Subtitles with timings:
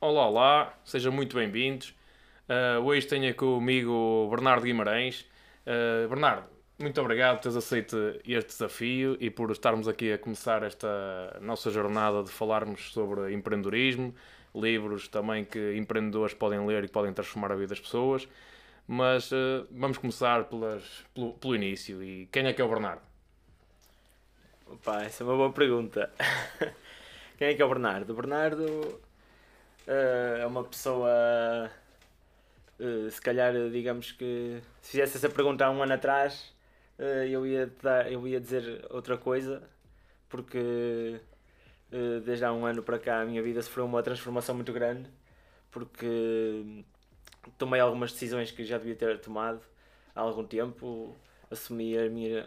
[0.00, 1.92] Olá, olá, sejam muito bem-vindos.
[2.48, 5.26] Uh, hoje tenho comigo o Bernardo Guimarães.
[5.66, 6.46] Uh, Bernardo,
[6.78, 11.68] muito obrigado por teres aceito este desafio e por estarmos aqui a começar esta nossa
[11.72, 14.14] jornada de falarmos sobre empreendedorismo,
[14.54, 18.28] livros também que empreendedores podem ler e podem transformar a vida das pessoas.
[18.86, 22.00] Mas uh, vamos começar pelas, pelo, pelo início.
[22.04, 23.02] E quem é que é o Bernardo?
[24.64, 26.08] Opa, essa é uma boa pergunta.
[27.36, 28.12] Quem é que é o Bernardo?
[28.12, 29.00] O Bernardo
[29.88, 31.70] é uma pessoa.
[32.78, 34.60] Uh, se calhar, digamos que.
[34.80, 36.54] Se fizesse essa pergunta há um ano atrás,
[36.98, 39.62] uh, eu, ia dar, eu ia dizer outra coisa,
[40.28, 41.20] porque
[42.24, 45.08] desde há um ano para cá a minha vida sofreu uma transformação muito grande,
[45.70, 46.84] porque
[47.56, 49.62] tomei algumas decisões que já devia ter tomado
[50.14, 51.16] há algum tempo,
[51.50, 52.44] assumi a minha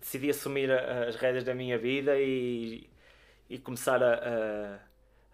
[0.00, 2.88] decidi assumir as rédeas da minha vida e,
[3.48, 4.78] e começar a,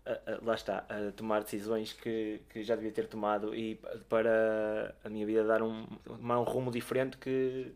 [0.06, 5.08] a, lá está, a tomar decisões que, que já devia ter tomado e para a
[5.08, 7.72] minha vida dar um, um rumo diferente que,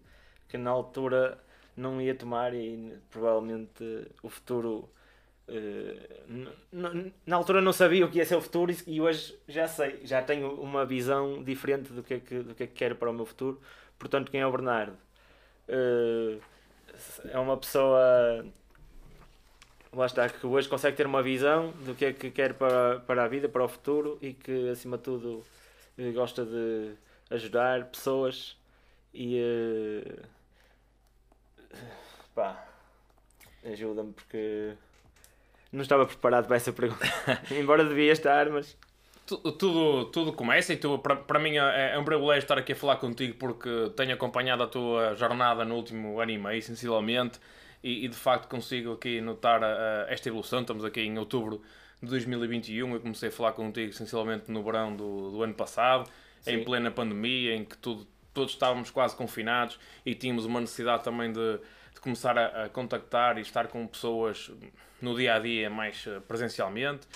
[0.48, 1.39] que na altura
[1.77, 4.91] não ia tomar e provavelmente o futuro
[5.48, 6.53] uh,
[7.25, 10.23] na altura não sabia o que ia ser o futuro e hoje já sei, já
[10.23, 13.14] tenho uma visão diferente do que é que, do que, é que quero para o
[13.14, 13.61] meu futuro.
[13.98, 14.97] Portanto, quem é o Bernardo?
[15.69, 16.41] Uh,
[17.31, 18.45] é uma pessoa
[19.97, 23.25] lá está, que hoje consegue ter uma visão do que é que quer para, para
[23.25, 25.44] a vida, para o futuro e que acima de tudo
[26.14, 26.92] gosta de
[27.30, 28.56] ajudar pessoas
[29.14, 30.22] e uh,
[32.34, 32.64] pá
[33.64, 34.74] ajuda-me porque
[35.72, 37.05] não estava preparado para essa pergunta.
[37.50, 38.77] Embora devia estar mas
[39.27, 42.77] tudo, tudo começa e tu, para, para mim é, é um privilégio estar aqui a
[42.77, 47.41] falar contigo porque tenho acompanhado a tua jornada no último ano e meio, sensivelmente,
[47.87, 50.61] e, e de facto consigo aqui notar a, a esta evolução.
[50.61, 51.62] Estamos aqui em outubro
[52.03, 56.51] de 2021, eu comecei a falar contigo sensivelmente no verão do, do ano passado, Sim.
[56.51, 61.33] em plena pandemia, em que tudo, todos estávamos quase confinados e tínhamos uma necessidade também
[61.33, 61.58] de,
[61.95, 64.51] de começar a, a contactar e estar com pessoas
[65.01, 67.07] no dia a dia mais eh, presencialmente.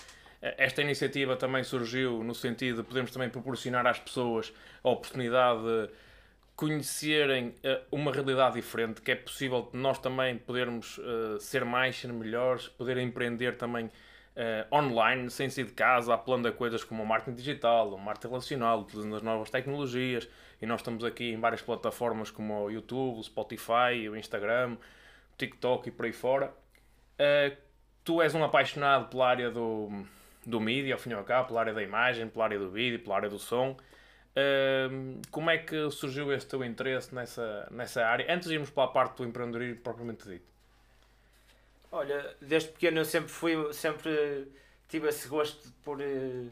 [0.40, 4.50] Esta iniciativa também surgiu no sentido de podermos também proporcionar às pessoas
[4.82, 5.90] a oportunidade de
[6.60, 12.12] conhecerem eh, uma realidade diferente, que é possível nós também podermos uh, ser mais, ser
[12.12, 17.06] melhores, poder empreender também uh, online, sem sair de casa, apelando a coisas como o
[17.06, 20.28] marketing digital, o marketing relacional, utilizando as novas tecnologias.
[20.60, 24.76] E nós estamos aqui em várias plataformas como o YouTube, o Spotify, o Instagram,
[25.32, 26.52] o TikTok e por aí fora.
[27.14, 27.56] Uh,
[28.04, 30.04] tu és um apaixonado pela área do
[30.44, 32.98] do mídia, ao fim e ao cabo, pela área da imagem, pela área do vídeo,
[32.98, 33.78] pela área do som.
[34.30, 38.32] Uh, como é que surgiu esse teu interesse nessa, nessa área?
[38.32, 40.48] Antes de irmos para a parte do empreendedorismo propriamente dito.
[41.90, 44.48] Olha, desde pequeno eu sempre fui, sempre
[44.88, 46.50] tive esse gosto por uh,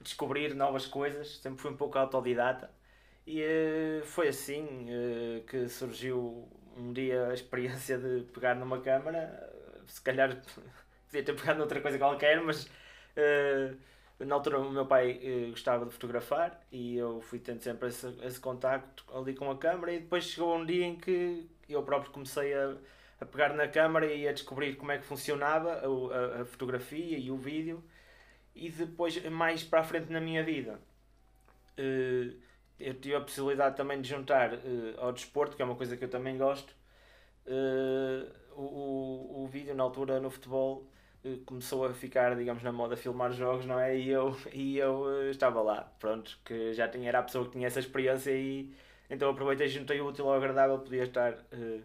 [0.00, 2.70] descobrir novas coisas, sempre fui um pouco autodidata
[3.26, 4.88] e uh, foi assim
[5.46, 9.52] que surgiu um dia a experiência de pegar numa câmara,
[9.86, 10.40] se calhar
[11.06, 13.76] podia ter pegado noutra coisa qualquer, mas uh,
[14.26, 18.06] na altura o meu pai uh, gostava de fotografar e eu fui tendo sempre esse,
[18.22, 22.12] esse contacto ali com a câmera e depois chegou um dia em que eu próprio
[22.12, 22.76] comecei a,
[23.20, 27.18] a pegar na câmera e a descobrir como é que funcionava a, a, a fotografia
[27.18, 27.82] e o vídeo
[28.54, 30.80] e depois mais para a frente na minha vida
[31.78, 34.52] uh, eu tive a possibilidade também de juntar
[34.96, 36.74] ao desporto, que é uma coisa que eu também gosto,
[38.56, 40.99] o, o, o vídeo na altura no futebol eh,
[41.44, 43.96] começou a ficar, digamos, na moda filmar jogos, não é?
[43.96, 47.52] E eu, e eu eh, estava lá, pronto, que já tinha, era a pessoa que
[47.52, 48.72] tinha essa experiência e
[49.08, 51.82] então aproveitei juntei o útil ao agradável, podia estar uh,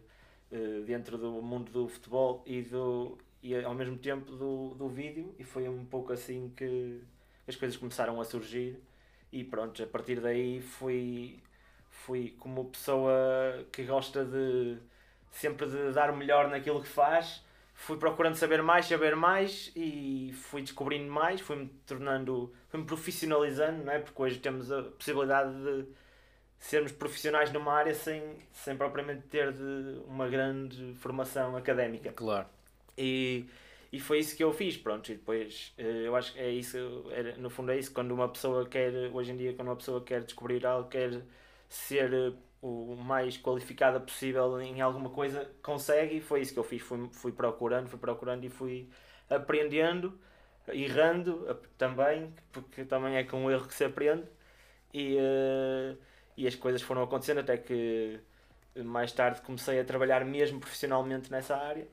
[0.51, 5.33] uh, dentro do mundo do futebol e, do, e ao mesmo tempo do, do vídeo
[5.39, 7.01] e foi um pouco assim que
[7.47, 8.79] as coisas começaram a surgir
[9.31, 11.39] e pronto, a partir daí fui,
[11.89, 13.13] fui como pessoa
[13.71, 14.77] que gosta de
[15.31, 17.43] sempre de dar o melhor naquilo que faz
[17.75, 23.93] fui procurando saber mais, saber mais e fui descobrindo mais, fui-me tornando, fui-me profissionalizando, não
[23.93, 23.99] é?
[23.99, 25.85] Porque hoje temos a possibilidade de
[26.57, 32.11] sermos profissionais numa área sem, sem propriamente ter de uma grande formação académica.
[32.13, 32.47] Claro.
[32.97, 33.45] E,
[33.91, 36.77] e foi isso que eu fiz, pronto, e depois eh, eu acho que é isso,
[37.11, 40.01] é, no fundo é isso, quando uma pessoa quer, hoje em dia, quando uma pessoa
[40.01, 41.21] quer descobrir algo, quer
[41.69, 42.33] ser
[42.65, 46.81] o mais qualificada possível em alguma coisa, consegue e foi isso que eu fiz.
[46.81, 48.89] Fui, fui procurando, fui procurando e fui
[49.29, 50.17] aprendendo,
[50.69, 54.23] errando também, porque também é com um erro que se aprende
[54.93, 55.97] e, uh,
[56.35, 58.19] e as coisas foram acontecendo até que
[58.83, 61.87] mais tarde comecei a trabalhar mesmo profissionalmente nessa área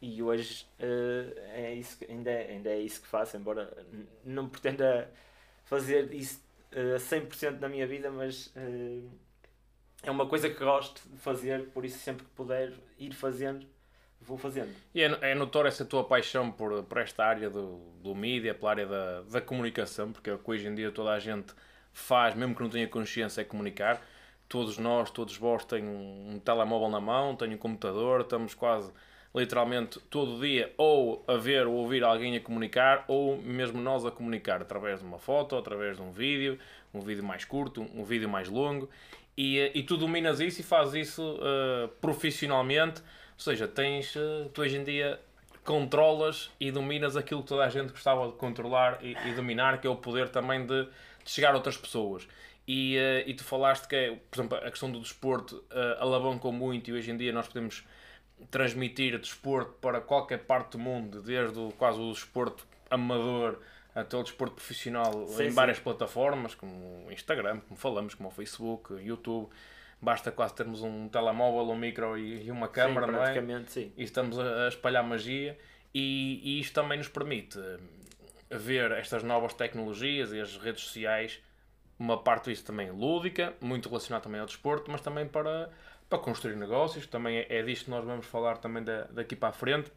[0.00, 3.76] e hoje uh, é isso, ainda, é, ainda é isso que faço, embora
[4.24, 5.10] não pretenda
[5.64, 6.40] fazer isso
[6.72, 9.10] uh, a 100% na minha vida, mas uh,
[10.02, 13.66] é uma coisa que gosto de fazer, por isso sempre que puder ir fazendo,
[14.20, 14.74] vou fazendo.
[14.94, 18.70] E é, é notória essa tua paixão por, por esta área do, do mídia, pela
[18.70, 21.52] área da, da comunicação, porque é hoje em dia toda a gente
[21.92, 24.00] faz, mesmo que não tenha consciência, é comunicar.
[24.48, 28.90] Todos nós, todos vós têm um, um telemóvel na mão, têm um computador, estamos quase
[29.34, 34.10] literalmente todo dia ou a ver ou ouvir alguém a comunicar ou mesmo nós a
[34.10, 36.58] comunicar através de uma foto, através de um vídeo,
[36.94, 38.88] um vídeo mais curto, um vídeo mais longo
[39.38, 44.62] e, e tu dominas isso e fazes isso uh, profissionalmente, ou seja, tens, uh, tu
[44.62, 45.20] hoje em dia
[45.64, 49.86] controlas e dominas aquilo que toda a gente gostava de controlar e, e dominar, que
[49.86, 52.26] é o poder também de, de chegar a outras pessoas.
[52.66, 56.50] E, uh, e tu falaste que, é, por exemplo, a questão do desporto uh, alavancou
[56.50, 57.84] muito e hoje em dia nós podemos
[58.50, 63.60] transmitir desporto para qualquer parte do mundo, desde o, quase o desporto amador
[64.00, 65.82] até o desporto profissional sim, em várias sim.
[65.82, 69.48] plataformas, como o Instagram, como falamos, como o Facebook, YouTube.
[70.00, 73.64] Basta quase termos um telemóvel, um micro e, uma câmera, sim, não é?
[73.66, 73.92] Sim.
[73.96, 75.58] E estamos a, espalhar magia.
[75.92, 77.58] E, e isto também nos permite
[78.50, 81.40] ver estas novas tecnologias e as redes sociais,
[81.98, 85.70] uma parte disso também lúdica, muito relacionada também ao desporto, mas também para
[86.08, 89.50] para construir negócios, também é, é disto que nós vamos falar também da, daqui para
[89.50, 89.92] a frente.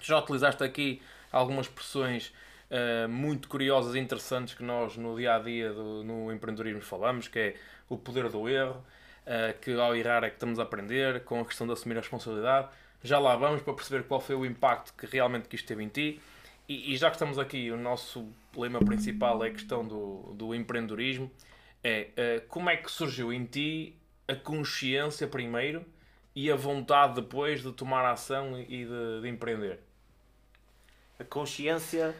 [0.00, 2.34] Já utilizaste aqui algumas expressões
[2.72, 7.28] uh, muito curiosas e interessantes que nós no dia a dia do, no empreendedorismo falamos,
[7.28, 7.54] que é
[7.88, 8.82] o poder do erro,
[9.26, 12.00] uh, que ao errar é que estamos a aprender, com a questão de assumir a
[12.00, 12.68] responsabilidade.
[13.04, 15.88] Já lá vamos para perceber qual foi o impacto que realmente que isto teve em
[15.88, 16.20] ti.
[16.68, 20.54] E, e já que estamos aqui, o nosso lema principal é a questão do, do
[20.54, 21.30] empreendedorismo.
[21.84, 23.96] É uh, como é que surgiu em ti
[24.26, 25.84] a consciência primeiro
[26.34, 29.80] e a vontade depois de tomar ação e de, de empreender?
[31.18, 32.14] A consciência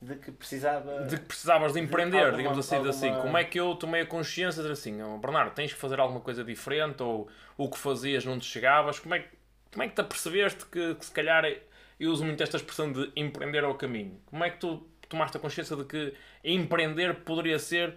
[0.00, 2.90] de que precisava de que precisavas de empreender, de alguma, digamos assim, alguma...
[2.90, 5.98] assim, como é que eu tomei a consciência de assim, oh, Bernardo, tens que fazer
[5.98, 9.28] alguma coisa diferente ou o que fazias não te chegavas, como é que
[9.72, 11.44] como é que te apercebeste que, que se calhar
[11.98, 14.18] eu uso muito esta expressão de empreender ao caminho?
[14.26, 16.14] Como é que tu tomaste a consciência de que
[16.44, 17.94] empreender poderia ser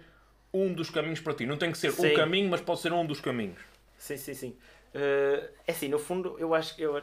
[0.52, 1.46] um dos caminhos para ti.
[1.46, 2.12] Não tem que ser sim.
[2.12, 3.60] o caminho, mas pode ser um dos caminhos.
[3.96, 4.56] Sim, sim, sim.
[4.94, 7.00] Uh, é assim, no fundo, eu acho que eu,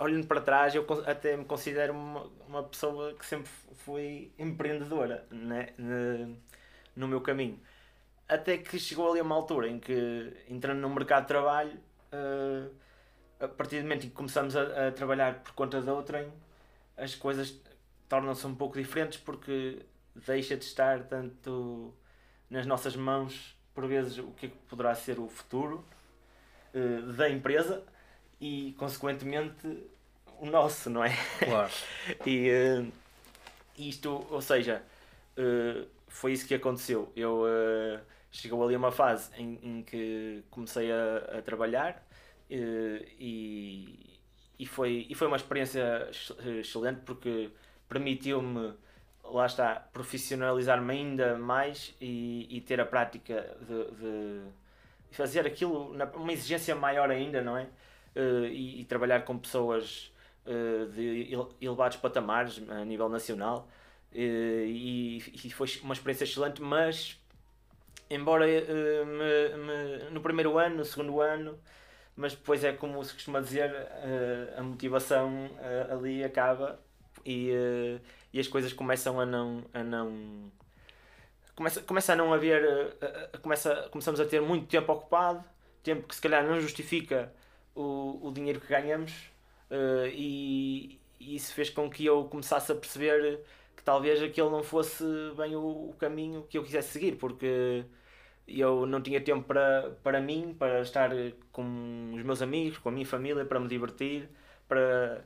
[0.00, 5.68] olhando para trás, eu até me considero uma, uma pessoa que sempre fui empreendedora né?
[6.96, 7.60] no, meu caminho.
[8.28, 11.78] Até que chegou ali uma altura em que, entrando no mercado de trabalho,
[12.12, 12.70] uh,
[13.40, 16.30] a partir do momento em que começamos a, a trabalhar por conta da outrem,
[16.96, 17.58] as coisas
[18.08, 19.84] tornam-se um pouco diferentes porque
[20.14, 21.94] deixa de estar tanto
[22.50, 25.84] nas nossas mãos, por vezes, o que, é que poderá ser o futuro
[26.74, 27.84] uh, da empresa
[28.40, 29.66] e, consequentemente,
[30.38, 31.16] o nosso, não é?
[31.38, 31.70] Claro.
[32.26, 32.92] e uh,
[33.76, 34.82] isto, ou seja,
[35.36, 37.12] uh, foi isso que aconteceu.
[37.16, 37.44] Eu
[38.30, 42.06] chegou ali uma fase em, em que comecei a, a trabalhar
[42.50, 44.18] e,
[44.58, 46.08] e, foi, e foi uma experiência
[46.60, 47.50] excelente porque
[47.88, 48.74] permitiu-me
[49.30, 54.40] lá está, profissionalizar-me ainda mais e, e, ter a prática de, de
[55.10, 57.66] fazer aquilo, na, uma exigência maior ainda, não é?
[58.18, 60.12] Uh, e, e, trabalhar com pessoas
[60.44, 61.30] uh, de
[61.60, 63.68] elevados patamares a nível nacional.
[64.12, 67.16] Uh, e, e, foi uma experiência excelente, mas
[68.10, 71.56] embora me, me, no primeiro ano, no segundo ano,
[72.16, 73.70] mas depois é como se costuma dizer,
[74.56, 75.48] a motivação
[75.92, 76.80] ali acaba
[77.24, 77.52] e
[78.32, 79.64] e as coisas começam a não.
[79.72, 80.50] A não
[81.54, 82.62] começa, começa a não haver.
[83.42, 85.44] Começa, começamos a ter muito tempo ocupado,
[85.82, 87.32] tempo que se calhar não justifica
[87.78, 89.12] o, o dinheiro que ganhamos,
[89.70, 93.40] uh, e, e, isso fez com que eu começasse a perceber
[93.76, 95.04] que talvez aquele não fosse
[95.36, 97.84] bem o, o caminho que eu quisesse seguir, porque
[98.48, 101.10] eu não tinha tempo para, para mim, para estar
[101.52, 104.28] com os meus amigos, com a minha família, para me divertir,
[104.66, 105.24] para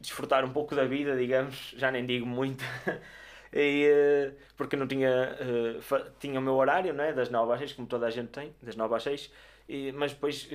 [0.00, 2.64] desfrutar um pouco da vida, digamos, já nem digo muito.
[3.52, 3.86] e,
[4.32, 7.12] uh, porque não tinha, uh, tinha o meu horário, não é?
[7.12, 9.30] das 9 às 6, como toda a gente tem, das 9 às 6,
[9.68, 10.48] e, mas depois,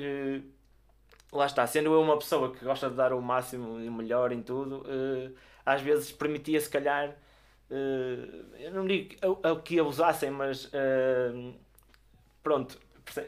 [1.38, 4.32] lá está, sendo eu uma pessoa que gosta de dar o máximo e o melhor
[4.32, 4.84] em tudo,
[5.66, 7.16] às vezes permitia se calhar,
[7.70, 9.16] eu não digo
[9.64, 10.72] que abusassem, mas
[12.42, 12.80] pronto,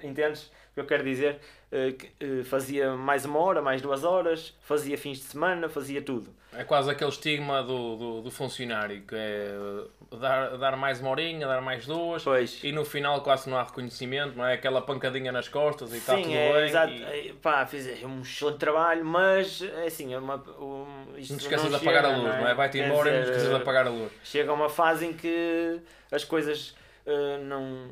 [0.04, 1.40] entendes que eu quero dizer?
[1.72, 6.02] Uh, que, uh, fazia mais uma hora, mais duas horas, fazia fins de semana, fazia
[6.02, 6.34] tudo.
[6.52, 9.52] É quase aquele estigma do, do, do funcionário, que é
[10.18, 12.64] dar, dar mais uma horinha, dar mais duas, pois.
[12.64, 14.56] e no final quase não há reconhecimento, não é?
[14.56, 16.64] Aquela pancadinha nas costas e está tudo é, bem.
[16.64, 16.92] Exato.
[16.92, 17.30] E...
[17.30, 21.70] É, pá, fiz um excelente trabalho, mas é assim, é uma, um, não te esqueças
[21.70, 22.52] de apagar a luz, não é?
[22.52, 22.56] é?
[22.56, 24.12] Vai-te embora dizer, e não te esqueças de apagar a luz.
[24.24, 25.80] Chega uma fase em que
[26.12, 27.92] as coisas uh, não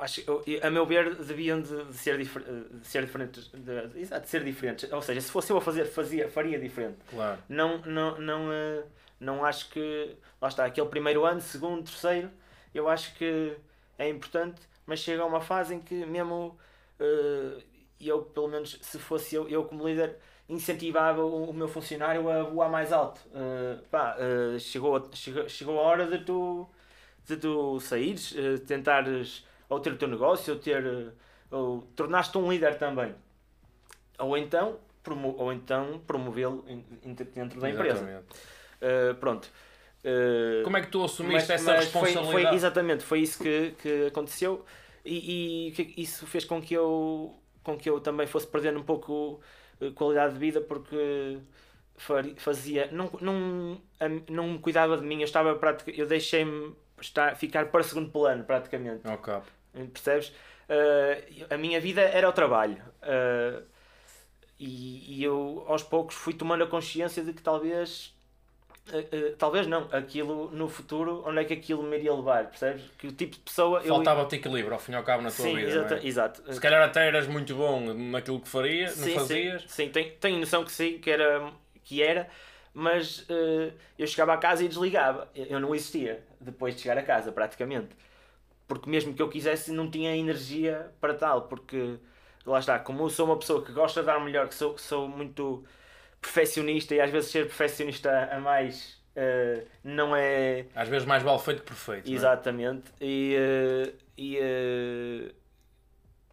[0.00, 0.22] acho,
[0.62, 3.48] a meu ver, deviam de, de ser, difer, de ser diferentes.
[3.48, 4.92] De, exato, de ser diferentes.
[4.92, 6.98] Ou seja, se fosse eu a fazer, fazia, faria diferente.
[7.10, 7.38] Claro.
[7.48, 8.84] Não, não, não, uh,
[9.20, 10.16] não acho que.
[10.40, 12.30] Lá está, aquele primeiro ano, segundo, terceiro,
[12.74, 13.56] eu acho que
[13.98, 16.58] é importante, mas chega a uma fase em que mesmo
[17.00, 17.62] uh,
[18.00, 20.16] eu, pelo menos, se fosse eu, eu como líder,
[20.48, 23.20] incentivava o, o meu funcionário a voar mais alto.
[23.28, 24.16] Uh, pá,
[24.60, 26.68] chegou, chegou, chegou a hora de tu,
[27.26, 28.34] de tu saíres,
[28.66, 30.84] tentares ou ter o teu negócio, ou ter.
[30.84, 31.10] Eh,
[31.50, 33.14] ou tornaste um líder também.
[34.18, 36.64] Ou então, promo, ou então promovê-lo
[37.34, 38.24] dentro da empresa.
[38.82, 39.50] Uh, pronto.
[40.04, 42.32] Uh, Como é que tu assumiste mas, essa mas responsabilidade?
[42.32, 44.64] Foi, foi, exatamente, foi isso que, que aconteceu
[45.04, 47.34] e, e isso fez com que eu
[47.64, 49.40] com que eu também fosse perdendo um pouco
[49.94, 51.38] qualidade de vida porque
[52.36, 53.80] fazia não não
[54.28, 56.74] não me cuidava de mim eu estava praticamente eu deixei-me
[57.36, 59.40] ficar para segundo plano praticamente okay.
[59.72, 60.32] Percebes?
[60.68, 62.76] Uh, a minha vida era o trabalho.
[63.02, 63.62] Uh,
[64.58, 68.14] e, e, eu aos poucos fui tomando a consciência de que talvez.
[68.88, 72.82] Uh, talvez não, aquilo no futuro, onde é que aquilo me iria levar, percebes?
[72.98, 73.80] Que o tipo de pessoa.
[73.80, 74.40] Faltava-te eu...
[74.40, 75.70] equilíbrio ao fim e ao cabo na tua sim, vida.
[75.70, 76.06] Exato, é?
[76.06, 76.52] exato.
[76.52, 79.62] Se calhar até eras muito bom naquilo que faria, sim, não fazias.
[79.62, 81.50] Sim, sim tenho, tenho noção que sim, que era,
[81.82, 82.28] que era
[82.74, 83.26] mas
[83.98, 85.28] eu chegava a casa e desligava.
[85.34, 87.88] Eu não existia depois de chegar a casa, praticamente
[88.68, 91.98] porque mesmo que eu quisesse não tinha energia para tal, porque
[92.46, 95.08] lá está, como eu sou uma pessoa que gosta de dar melhor, que sou, sou
[95.08, 95.64] muito
[96.20, 100.66] perfeccionista e às vezes ser perfeccionista a mais uh, não é.
[100.74, 102.10] Às vezes mais vale feito que perfeito.
[102.10, 102.14] É?
[102.14, 102.92] Exatamente.
[103.00, 103.04] É?
[103.04, 103.36] E.
[103.36, 105.34] Uh, e uh,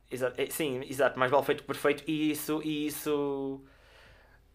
[0.09, 2.61] exato, sim, exato, mais vale feito que perfeito e isso.
[2.63, 3.63] E isso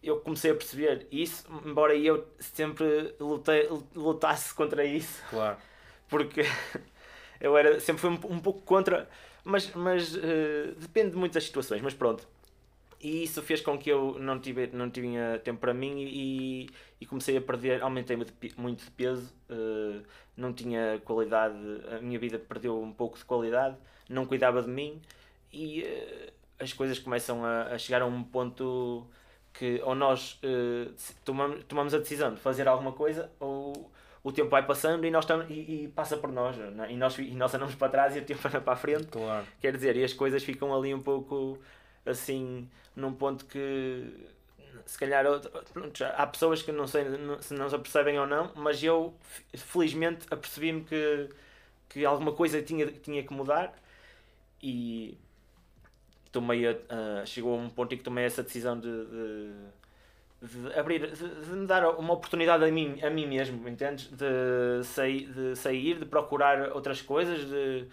[0.03, 5.23] eu comecei a perceber isso, embora eu sempre lutei, lutasse contra isso.
[5.29, 5.57] Claro.
[6.09, 6.41] Porque
[7.41, 9.09] eu era, sempre fui um, um pouco contra,
[9.43, 12.27] mas, mas uh, depende de muitas situações, mas pronto.
[13.03, 16.69] E isso fez com que eu não, tive, não tinha tempo para mim e,
[16.99, 18.15] e comecei a perder, aumentei
[18.55, 20.01] muito de peso, uh,
[20.37, 21.55] não tinha qualidade,
[21.97, 23.75] a minha vida perdeu um pouco de qualidade,
[24.07, 25.01] não cuidava de mim
[25.51, 29.07] e uh, as coisas começam a, a, chegar a um ponto
[29.51, 30.93] que ou nós uh,
[31.25, 33.91] tomamos, tomamos a decisão de fazer alguma coisa ou
[34.23, 36.91] o tempo vai passando e, nós estamos, e, e passa por nós, é?
[36.91, 39.07] e nós e nós andamos para trás e o tempo anda para a frente.
[39.07, 39.45] Claro.
[39.59, 41.57] Quer dizer, e as coisas ficam ali um pouco
[42.05, 44.29] assim, num ponto que
[44.85, 45.25] se calhar
[46.15, 47.05] há pessoas que não sei
[47.41, 49.13] se não se apercebem ou não, mas eu
[49.55, 51.29] felizmente apercebi-me que,
[51.89, 53.73] que alguma coisa tinha, tinha que mudar
[54.61, 55.17] e
[56.31, 59.53] tomei a, uh, chegou a um ponto em que tomei essa decisão de, de
[60.41, 64.07] de abrir, de, de, me dar uma oportunidade a mim, a mim mesmo, entendes?
[64.07, 67.87] De sair, de sair, de procurar outras coisas, de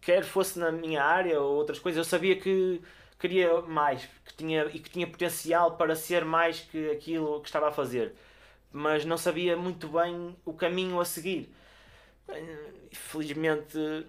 [0.00, 2.80] quer fosse na minha área ou outras coisas, eu sabia que
[3.18, 7.68] queria mais, que tinha e que tinha potencial para ser mais que aquilo que estava
[7.68, 8.14] a fazer,
[8.72, 11.52] mas não sabia muito bem o caminho a seguir.
[12.92, 14.06] Felizmente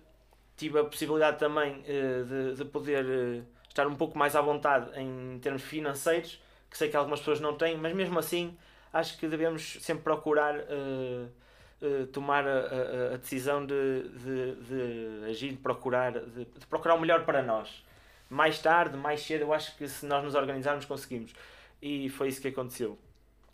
[0.55, 4.97] tive a possibilidade também eh, de, de poder eh, estar um pouco mais à vontade
[4.97, 6.39] em termos financeiros
[6.69, 8.57] que sei que algumas pessoas não têm, mas mesmo assim
[8.95, 11.29] acho que devemos sempre procurar uh,
[11.81, 16.95] uh, tomar a, a, a decisão de, de, de, agir, de procurar, de, de, procurar
[16.95, 17.83] o melhor para nós.
[18.29, 21.33] Mais tarde, mais cedo, eu acho que se nós nos organizarmos conseguimos.
[21.81, 22.97] E foi isso que aconteceu.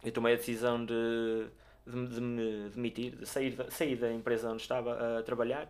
[0.03, 1.47] Eu tomei a decisão de,
[1.85, 5.67] de, me demitir, de sair, sair da empresa onde estava a trabalhar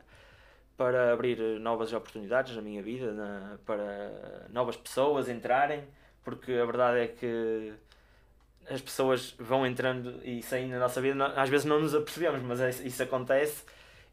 [0.78, 5.84] para abrir novas oportunidades na minha vida, na, para novas pessoas entrarem
[6.24, 7.74] porque a verdade é que
[8.70, 12.60] as pessoas vão entrando e saindo na nossa vida, às vezes não nos apercebemos, mas
[12.62, 13.63] é, isso acontece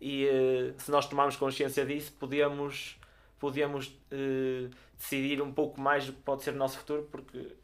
[0.01, 2.97] e uh, se nós tomarmos consciência disso, podemos,
[3.39, 7.57] podemos uh, decidir um pouco mais do que pode ser o nosso futuro, porque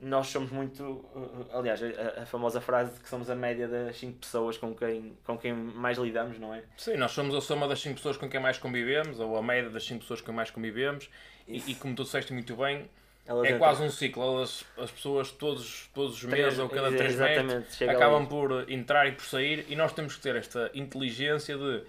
[0.00, 0.82] nós somos muito.
[0.82, 4.74] Uh, aliás, a, a, famosa frase de que somos a média das 5 pessoas com
[4.74, 6.64] quem, com quem mais lidamos, não é?
[6.76, 9.70] Sim, nós somos a soma das 5 pessoas com quem mais convivemos, ou a média
[9.70, 11.08] das 5 pessoas com quem mais convivemos,
[11.46, 12.88] e, e, como tu disseste muito bem
[13.26, 13.58] elas é entram...
[13.58, 18.26] quase um ciclo, elas, as pessoas todos, todos os meses ou cada três meses acabam
[18.26, 21.82] por entrar e por sair e nós temos que ter esta inteligência de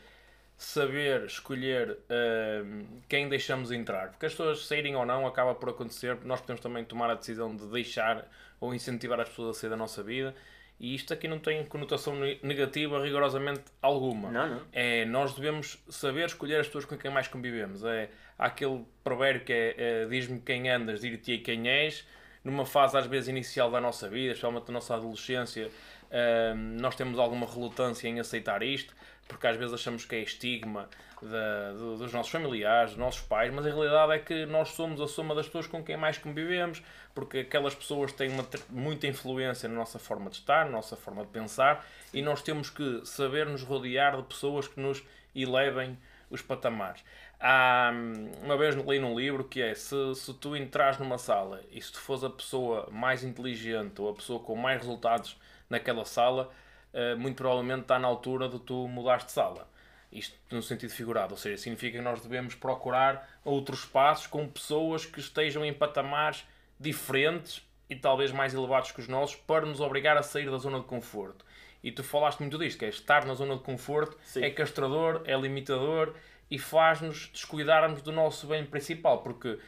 [0.57, 4.09] saber escolher uh, quem deixamos entrar.
[4.11, 7.55] Porque as pessoas saírem ou não acaba por acontecer, nós podemos também tomar a decisão
[7.55, 10.33] de deixar ou incentivar as pessoas a sair da nossa vida.
[10.79, 14.31] E isto aqui não tem conotação negativa rigorosamente alguma.
[14.31, 14.61] Não, não.
[14.71, 17.83] É, nós devemos saber escolher as pessoas com quem mais convivemos.
[17.83, 22.05] É, há aquele provérbio que é, é diz-me quem andas, dir-te quem és.
[22.43, 27.17] Numa fase às vezes inicial da nossa vida, especialmente da nossa adolescência, uh, nós temos
[27.17, 28.93] alguma relutância em aceitar isto
[29.27, 30.89] porque às vezes achamos que é estigma
[31.21, 34.99] da, do, dos nossos familiares, dos nossos pais, mas a realidade é que nós somos
[35.01, 39.69] a soma das pessoas com quem mais convivemos, porque aquelas pessoas têm uma, muita influência
[39.69, 43.45] na nossa forma de estar, na nossa forma de pensar, e nós temos que saber
[43.45, 45.03] nos rodear de pessoas que nos
[45.35, 45.97] elevem
[46.29, 47.03] os patamares.
[47.39, 47.91] Há,
[48.41, 51.91] uma vez li num livro que é se, se tu entras numa sala e se
[51.91, 55.37] tu fores a pessoa mais inteligente ou a pessoa com mais resultados
[55.69, 56.51] naquela sala,
[57.17, 59.67] muito provavelmente está na altura de tu mudares de sala.
[60.11, 65.05] Isto no sentido figurado, ou seja, significa que nós devemos procurar outros espaços com pessoas
[65.05, 66.45] que estejam em patamares
[66.79, 70.79] diferentes e talvez mais elevados que os nossos para nos obrigar a sair da zona
[70.79, 71.43] de conforto.
[71.83, 74.43] E tu falaste muito disto, que é estar na zona de conforto Sim.
[74.43, 76.15] é castrador, é limitador
[76.49, 79.59] e faz-nos descuidarmos do nosso bem principal, porque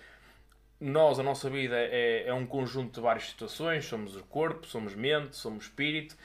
[0.79, 4.95] nós, a nossa vida é, é um conjunto de várias situações, somos o corpo, somos
[4.95, 6.15] mente, somos espírito,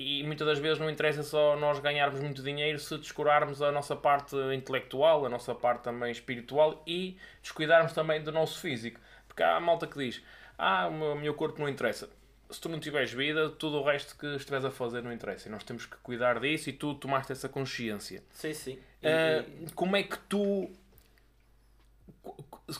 [0.00, 3.94] e muitas das vezes não interessa só nós ganharmos muito dinheiro se descurarmos a nossa
[3.94, 8.98] parte intelectual, a nossa parte também espiritual e descuidarmos também do nosso físico.
[9.28, 10.22] Porque há a malta que diz:
[10.56, 12.08] Ah, o meu, corpo não interessa.
[12.48, 15.48] Se tu não tiveres vida, tudo o resto que estiveres a fazer não interessa.
[15.48, 18.22] E nós temos que cuidar disso e tu tomaste essa consciência.
[18.32, 18.78] Sim, sim.
[19.02, 20.70] Uh, como é que tu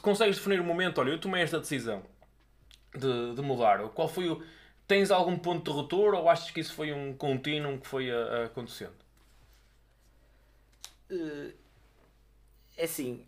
[0.00, 1.03] consegues definir o momento?
[1.03, 2.03] Olha, eu tomei esta decisão
[2.95, 3.79] de, de mudar.
[3.91, 4.43] Qual foi o
[4.91, 8.17] Tens algum ponto de ruptura ou achas que isso foi um contínuo que foi a,
[8.17, 8.97] a acontecendo?
[11.09, 11.53] Uh,
[12.77, 13.25] é assim,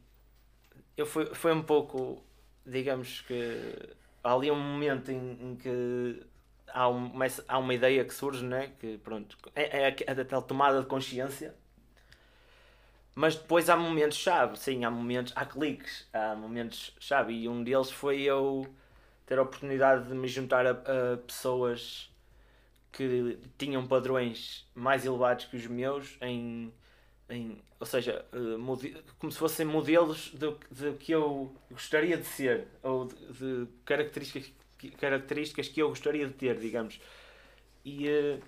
[0.97, 2.21] eu foi, foi um pouco,
[2.66, 6.26] digamos que há ali um momento em, em que
[6.66, 7.12] há, um,
[7.47, 8.73] há uma ideia que surge, né?
[8.81, 11.54] que pronto, é, é a, a tal tomada de consciência,
[13.14, 18.23] mas depois há momentos-chave, sim, há momentos, há cliques, há momentos-chave, e um deles foi
[18.23, 18.66] eu
[19.32, 22.10] ter a oportunidade de me juntar a, a pessoas
[22.92, 26.70] que tinham padrões mais elevados que os meus em,
[27.30, 32.68] em ou seja, uh, como se fossem modelos do, do que eu gostaria de ser
[32.83, 34.52] ou de, de características,
[34.98, 37.00] características que eu gostaria de ter, digamos.
[37.83, 38.42] E, uh,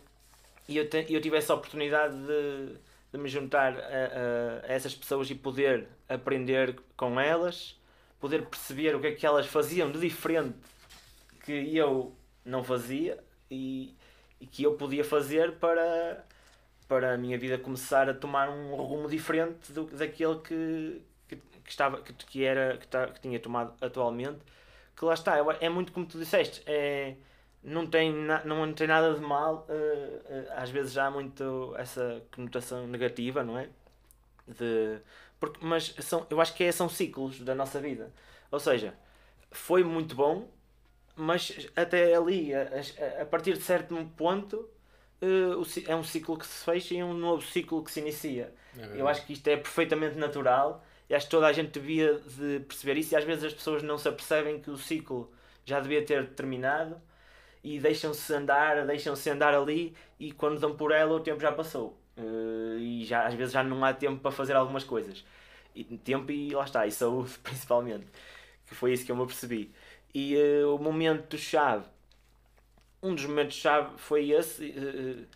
[0.69, 2.77] e eu, te, eu tive essa oportunidade de,
[3.11, 7.75] de me juntar a, a, a, essas pessoas e poder aprender com elas,
[8.21, 10.74] poder perceber o que é que elas faziam de diferente
[11.45, 13.95] que eu não fazia e,
[14.41, 16.25] e que eu podia fazer para,
[16.89, 21.71] para a minha vida começar a tomar um rumo diferente do, daquele que, que, que
[21.71, 24.39] estava, que, que, era, que, tá, que tinha tomado atualmente.
[24.97, 27.17] Que lá está, é muito como tu disseste, é,
[27.63, 31.75] não, tem na, não tem nada de mal, uh, uh, às vezes já há muito
[31.77, 33.69] essa conotação negativa, não é?
[34.47, 35.01] De,
[35.41, 38.13] porque, mas são, eu acho que é, são ciclos da nossa vida.
[38.53, 38.95] Ou seja,
[39.51, 40.49] foi muito bom,
[41.17, 42.69] mas até ali, a,
[43.23, 44.69] a partir de certo ponto,
[45.23, 48.53] uh, é um ciclo que se fecha e um novo ciclo que se inicia.
[48.79, 52.15] É eu acho que isto é perfeitamente natural e acho que toda a gente devia
[52.15, 55.33] de perceber isso e às vezes as pessoas não se apercebem que o ciclo
[55.65, 57.01] já devia ter terminado
[57.63, 61.99] e deixam-se andar, deixam-se andar ali e quando dão por ela o tempo já passou.
[62.17, 65.25] Uh, e já, às vezes já não há tempo para fazer algumas coisas.
[65.75, 68.07] E, tempo e lá está, e saúde principalmente.
[68.67, 69.73] Que foi isso que eu me apercebi.
[70.15, 71.85] E uh, o momento-chave,
[73.03, 74.67] um dos momentos-chave foi esse.
[74.71, 75.27] Uh,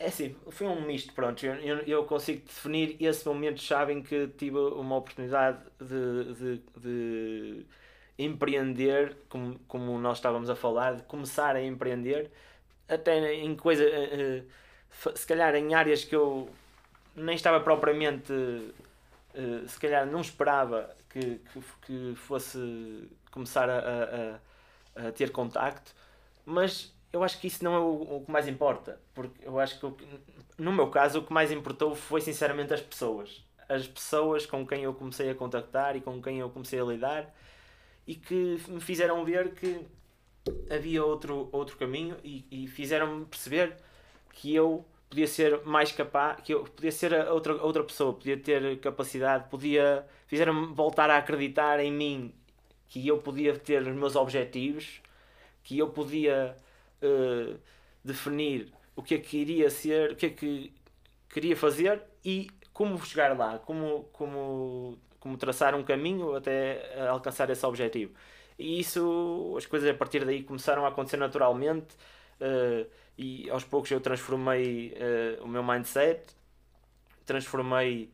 [0.00, 1.46] é assim, foi um misto, pronto.
[1.46, 7.66] Eu, eu consigo definir esse momento-chave em que tive uma oportunidade de, de, de,
[8.18, 12.28] empreender, como, como nós estávamos a falar, de começar a empreender,
[12.88, 13.84] até em coisa,
[15.14, 16.50] se calhar em áreas que eu
[17.14, 18.32] nem estava propriamente,
[19.68, 25.94] se calhar não esperava que, que, que fosse começar a, a, a, ter contacto,
[26.44, 29.78] mas eu acho que isso não é o, o que mais importa, porque eu acho
[29.78, 29.96] que o,
[30.58, 33.44] no meu caso o que mais importou foi sinceramente as pessoas.
[33.68, 37.32] As pessoas com quem eu comecei a contactar e com quem eu comecei a lidar
[38.06, 39.86] e que me fizeram ver que
[40.70, 43.76] havia outro, outro caminho e, e fizeram-me perceber
[44.32, 48.78] que eu podia ser mais capaz, que eu podia ser outra, outra pessoa, podia ter
[48.80, 52.34] capacidade, podia fizeram-me voltar a acreditar em mim
[52.88, 55.00] que eu podia ter os meus objetivos,
[55.62, 56.56] que eu podia
[57.02, 57.58] uh,
[58.02, 60.72] definir o que é que iria ser, o que é que
[61.28, 67.64] queria fazer e como chegar lá, como, como, como traçar um caminho até alcançar esse
[67.66, 68.14] objetivo.
[68.58, 71.94] E isso, as coisas a partir daí começaram a acontecer naturalmente
[72.40, 76.22] uh, e aos poucos eu transformei uh, o meu mindset,
[77.26, 78.10] transformei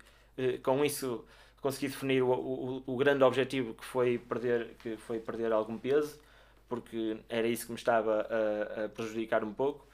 [0.64, 1.24] com isso,
[1.64, 6.20] consegui definir o, o, o, grande objetivo que foi, perder, que foi perder algum peso,
[6.68, 9.86] porque era isso que me estava a, a prejudicar um pouco.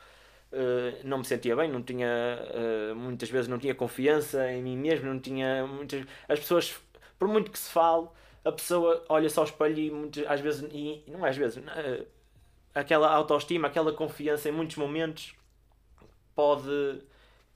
[1.04, 2.09] não me sentia bem, não tinha
[2.96, 6.80] muitas vezes não tinha confiança em mim mesmo, não tinha muitas as pessoas
[7.18, 8.09] por muito que se fale,
[8.44, 12.06] a pessoa olha-se ao espelho e muitas, às vezes, e não é às vezes, uh,
[12.74, 15.35] aquela autoestima, aquela confiança em muitos momentos
[16.35, 17.02] pode,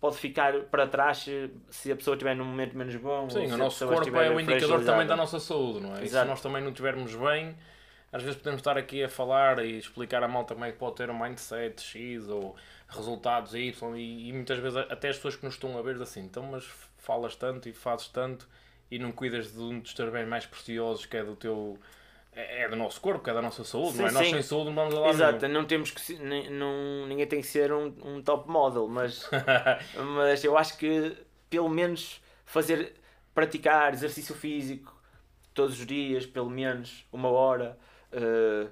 [0.04, 1.24] pode ficar para trás
[1.70, 3.30] se a pessoa estiver num momento menos bom.
[3.30, 6.04] Sim, o nosso corpo é o indicador também da nossa saúde, não é?
[6.04, 7.56] E se nós também não estivermos bem,
[8.12, 10.96] às vezes podemos estar aqui a falar e explicar a malta como é que pode
[10.96, 12.54] ter um mindset X ou
[12.86, 16.20] resultados Y e, e muitas vezes até as pessoas que nos estão a ver assim,
[16.20, 16.66] então mas
[16.98, 18.46] falas tanto e fazes tanto
[18.90, 21.78] e não cuidas de um dos teus bens mais preciosos que é do teu
[22.34, 24.10] é, é do nosso corpo, é da nossa saúde, sim, não é?
[24.10, 24.14] Sim.
[24.14, 26.14] Nós sem saúde não vamos lá Exato, não temos que
[26.50, 29.28] não, ninguém tem que ser um, um top model, mas,
[30.16, 31.16] mas eu acho que
[31.48, 32.94] pelo menos fazer
[33.34, 34.94] praticar exercício físico
[35.52, 37.78] todos os dias, pelo menos uma hora,
[38.12, 38.68] uh,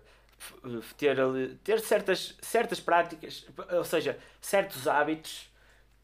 [0.97, 1.17] ter,
[1.63, 5.52] ter certas, certas práticas, ou seja, certos hábitos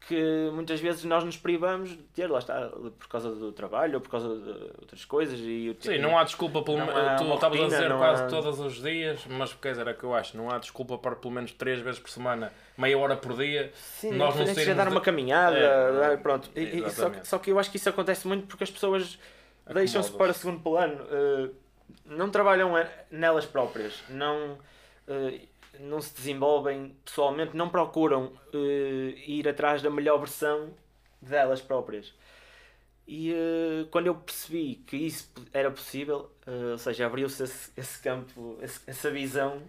[0.07, 4.01] que muitas vezes nós nos privamos de ter, lá está, por causa do trabalho ou
[4.01, 5.39] por causa de outras coisas.
[5.39, 6.77] E, Sim, não há desculpa, pelo
[7.17, 8.27] tu estavas a dizer quase há...
[8.27, 11.33] todos os dias, mas quer dizer, é que eu acho, não há desculpa para pelo
[11.33, 14.77] menos 3 vezes por semana, meia hora por dia, Sim, nós não sermos...
[14.77, 16.49] dar uma caminhada, é, pronto.
[16.55, 19.19] E, e, só, só que eu acho que isso acontece muito porque as pessoas
[19.71, 21.53] deixam-se para o segundo plano, uh,
[22.05, 22.73] não trabalham
[23.11, 24.57] nelas próprias, não...
[25.07, 30.69] Uh, não se desenvolvem pessoalmente, não procuram uh, ir atrás da melhor versão
[31.21, 32.13] delas próprias.
[33.07, 38.01] E uh, quando eu percebi que isso era possível, uh, ou seja, abriu-se esse, esse,
[38.01, 39.61] campo, esse, essa visão,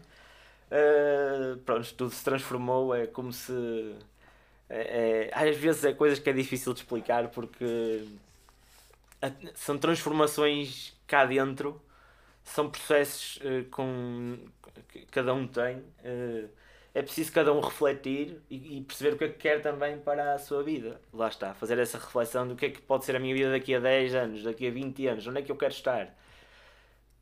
[1.64, 2.94] pronto, tudo se transformou.
[2.94, 3.94] É como se.
[4.68, 8.06] É, é, às vezes é coisas que é difícil de explicar porque
[9.54, 11.82] são transformações cá dentro,
[12.44, 13.40] são processos
[13.72, 14.38] com
[15.10, 16.48] cada um tem, uh,
[16.94, 20.38] é preciso cada um refletir e, perceber o que é que quer também para a
[20.38, 21.00] sua vida.
[21.12, 23.74] Lá está, fazer essa reflexão do que é que pode ser a minha vida daqui
[23.74, 26.14] a 10 anos, daqui a 20 anos, onde é que eu quero estar.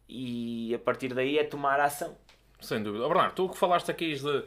[0.09, 2.17] E a partir daí é tomar ação.
[2.61, 3.05] Sem dúvida.
[3.05, 4.45] Oh, Bernardo, tu que falaste aqui de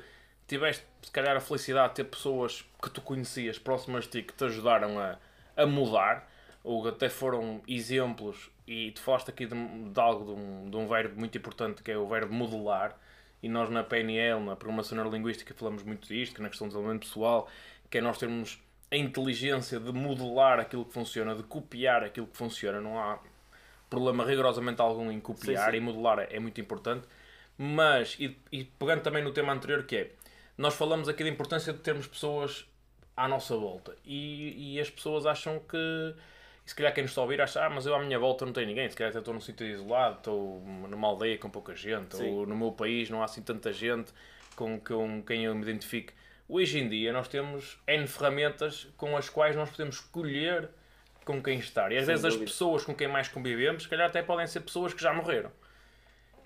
[0.47, 4.33] tiveste se calhar a felicidade de ter pessoas que tu conhecias próximas de ti que
[4.33, 5.17] te ajudaram a,
[5.55, 6.29] a mudar
[6.63, 10.87] ou até foram exemplos e tu falaste aqui de, de algo de um, de um
[10.87, 12.97] verbo muito importante que é o verbo modelar
[13.43, 17.07] e nós na PNL, na Programação Neurolinguística, falamos muito disto, que na questão do desenvolvimento
[17.07, 17.49] pessoal,
[17.89, 22.37] que é nós termos a inteligência de modelar aquilo que funciona, de copiar aquilo que
[22.37, 22.79] funciona.
[22.79, 23.19] Não há
[23.89, 25.77] problema rigorosamente algum em copiar sim, sim.
[25.77, 27.07] e modelar é, é muito importante.
[27.57, 30.11] Mas, e, e pegando também no tema anterior, que é,
[30.57, 32.65] nós falamos aqui da importância de termos pessoas
[33.17, 36.15] à nossa volta e, e as pessoas acham que
[36.71, 38.53] se calhar quem nos está a ouvir acha, ah, mas eu à minha volta não
[38.53, 42.15] tenho ninguém, se calhar até estou num sítio isolado, estou numa aldeia com pouca gente,
[42.15, 42.29] Sim.
[42.29, 44.13] ou no meu país não há assim tanta gente
[44.55, 46.13] com, com quem eu me identifique.
[46.47, 50.69] Hoje em dia nós temos N ferramentas com as quais nós podemos escolher
[51.25, 51.91] com quem estar.
[51.91, 52.45] E às Sem vezes dúvida.
[52.45, 55.51] as pessoas com quem mais convivemos, se calhar até podem ser pessoas que já morreram.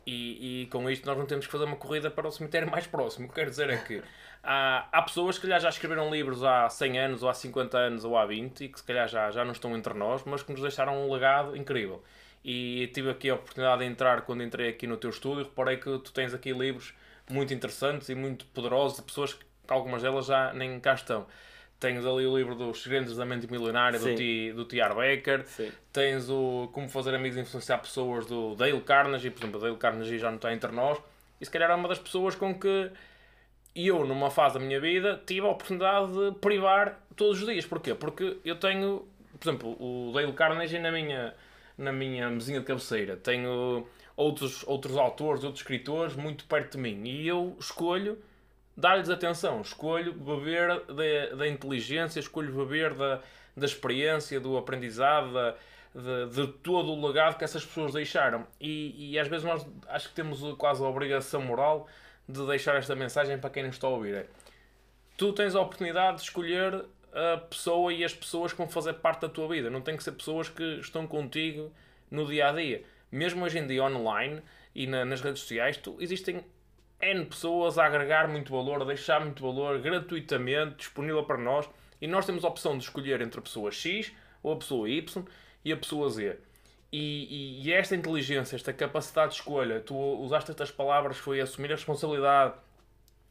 [0.07, 2.87] E, e com isto nós não temos que fazer uma corrida para o cemitério mais
[2.87, 3.27] próximo.
[3.27, 4.01] O que quero dizer é que
[4.45, 8.15] há, há pessoas que já escreveram livros há 100 anos, ou há 50 anos, ou
[8.17, 10.61] há 20, e que se calhar já, já não estão entre nós, mas que nos
[10.61, 12.03] deixaram um legado incrível.
[12.43, 15.85] E tive aqui a oportunidade de entrar quando entrei aqui no teu estúdio, reparei que
[15.99, 16.93] tu tens aqui livros
[17.27, 21.25] muito interessantes e muito poderosos de pessoas que algumas delas já nem cá estão.
[21.79, 24.93] Tens ali o livro dos Segredos da Mente Milionária do T, do T.R.
[24.93, 25.45] Baker.
[25.45, 25.71] Sim.
[25.91, 29.29] Tens o Como Fazer Amigos e Influenciar Pessoas do Dale Carnegie.
[29.29, 30.97] Por exemplo, o Dale Carnegie já não está entre nós.
[31.41, 32.89] E se calhar é uma das pessoas com que
[33.75, 37.65] eu, numa fase da minha vida, tive a oportunidade de privar todos os dias.
[37.65, 37.93] Porquê?
[37.93, 39.05] Porque eu tenho,
[39.39, 41.33] por exemplo, o Dale Carnegie na minha,
[41.77, 43.17] na minha mesinha de cabeceira.
[43.17, 43.85] Tenho
[44.15, 47.03] outros, outros autores, outros escritores muito perto de mim.
[47.05, 48.17] E eu escolho
[48.77, 53.21] dar-lhes atenção, escolho beber da, da inteligência, escolho beber da,
[53.55, 55.55] da experiência, do aprendizado, da,
[55.93, 58.47] de, de, todo o legado que essas pessoas deixaram.
[58.59, 61.87] E, e às vezes nós acho que temos quase a obrigação moral
[62.27, 64.15] de deixar esta mensagem para quem nos está a ouvir.
[64.15, 64.25] É,
[65.17, 69.21] tu tens a oportunidade de escolher a pessoa e as pessoas que vão fazer parte
[69.21, 69.69] da tua vida.
[69.69, 71.71] Não tem que ser pessoas que estão contigo
[72.11, 72.83] no dia a dia.
[73.11, 74.41] Mesmo hoje em dia online
[74.73, 76.43] e na, nas redes sociais, tu, existem
[77.01, 81.69] N pessoas a agregar muito valor, a deixar muito valor gratuitamente, disponível para nós,
[82.01, 84.11] e nós temos a opção de escolher entre a pessoa X
[84.43, 85.25] ou a pessoa Y
[85.63, 86.37] e a pessoa Z.
[86.91, 91.71] E, e, e, esta inteligência, esta capacidade de escolha, tu usaste estas palavras, foi assumir
[91.71, 92.53] a responsabilidade,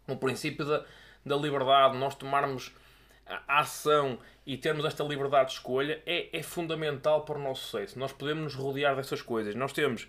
[0.06, 0.84] o princípio da,
[1.24, 2.72] da liberdade, nós tomarmos
[3.26, 7.98] a ação e termos esta liberdade de escolha é, é fundamental para o nosso sucesso.
[7.98, 9.54] Nós podemos nos rodear dessas coisas.
[9.54, 10.06] Nós temos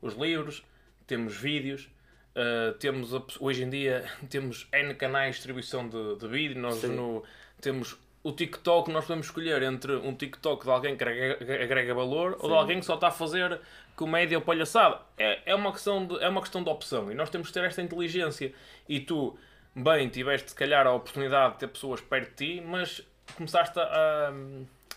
[0.00, 0.64] os livros,
[1.06, 1.90] temos vídeos,
[2.34, 7.22] uh, temos hoje em dia temos N canais de distribuição de, de vídeo, nós no,
[7.60, 12.32] temos o TikTok, nós podemos escolher entre um TikTok de alguém que agrega, agrega valor
[12.32, 12.38] Sim.
[12.40, 13.60] ou de alguém que só está a fazer
[13.94, 15.02] comédia ou palhaçada.
[15.18, 17.62] É, é, uma questão de, é uma questão de opção e nós temos que ter
[17.64, 18.54] esta inteligência.
[18.88, 19.38] E tu,
[19.76, 23.06] bem, tiveste se calhar a oportunidade de ter pessoas perto de ti, mas
[23.36, 24.32] começaste a,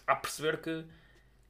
[0.07, 0.85] a perceber que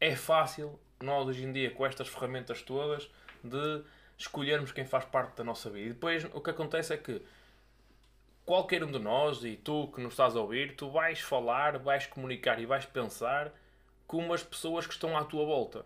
[0.02, 3.08] é fácil nós hoje em dia com estas ferramentas todas
[3.44, 3.84] de
[4.18, 5.86] escolhermos quem faz parte da nossa vida.
[5.86, 7.22] E depois o que acontece é que
[8.48, 12.08] qualquer um de nós, e tu que nos estás a ouvir, tu vais falar, vais
[12.08, 13.52] comunicar e vais pensar
[14.08, 15.86] com as pessoas que estão à tua volta.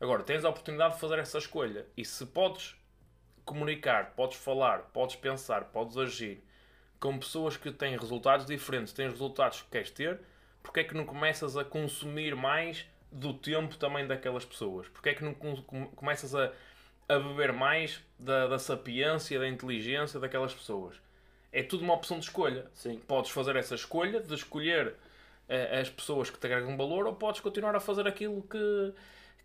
[0.00, 1.84] Agora, tens a oportunidade de fazer essa escolha.
[1.94, 2.74] E se podes
[3.44, 6.42] comunicar, podes falar, podes pensar, podes agir
[6.98, 10.18] com pessoas que têm resultados diferentes, têm resultados que queres ter,
[10.62, 14.88] porque é que não começas a consumir mais do tempo também daquelas pessoas?
[14.88, 16.52] Porque é que não começas a,
[17.06, 20.98] a beber mais da, da sapiência, da inteligência daquelas pessoas?
[21.52, 22.66] É tudo uma opção de escolha.
[22.74, 23.00] Sim.
[23.06, 27.40] Podes fazer essa escolha de escolher uh, as pessoas que te agregam valor ou podes
[27.40, 28.92] continuar a fazer aquilo que,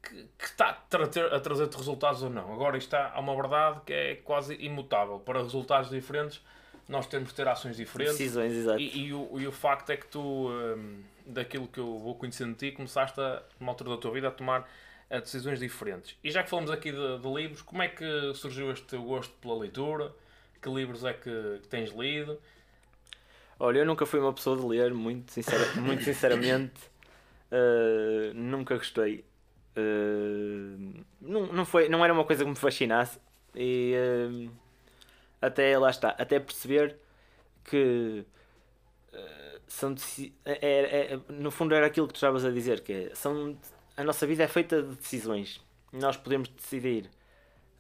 [0.02, 2.54] que, que está a, a trazer-te resultados ou não.
[2.54, 5.20] Agora, isto há uma verdade que é quase imutável.
[5.20, 6.42] Para resultados diferentes,
[6.88, 8.18] nós temos que ter ações diferentes.
[8.18, 8.80] Decisões, exato.
[8.80, 12.54] E, e, o, e o facto é que tu, um, daquilo que eu vou conhecendo
[12.54, 14.70] de ti, começaste, a, numa altura da tua vida, a tomar
[15.10, 16.18] a decisões diferentes.
[16.24, 19.56] E já que falamos aqui de, de livros, como é que surgiu este gosto pela
[19.56, 20.12] leitura?
[20.64, 22.40] Que livros é que, tens lido?
[23.60, 26.80] Olha, eu nunca fui uma pessoa de ler, muito, sincera, muito sinceramente.
[27.52, 29.26] Uh, nunca gostei.
[29.78, 33.20] Uh, não, não, foi, não era uma coisa que me fascinasse.
[33.54, 34.52] E uh,
[35.42, 36.96] até lá está, até perceber
[37.66, 38.26] que
[39.68, 39.96] são
[40.46, 43.58] é, é, é, no fundo era aquilo que tu estavas a dizer, que é, são,
[43.98, 45.62] a nossa vida é feita de decisões.
[45.92, 47.10] Nós podemos decidir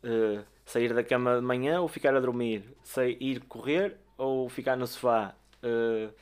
[0.03, 4.76] uh, sair da cama de manhã ou ficar a dormir, sair, ir correr ou ficar
[4.76, 6.13] no sofá, uh,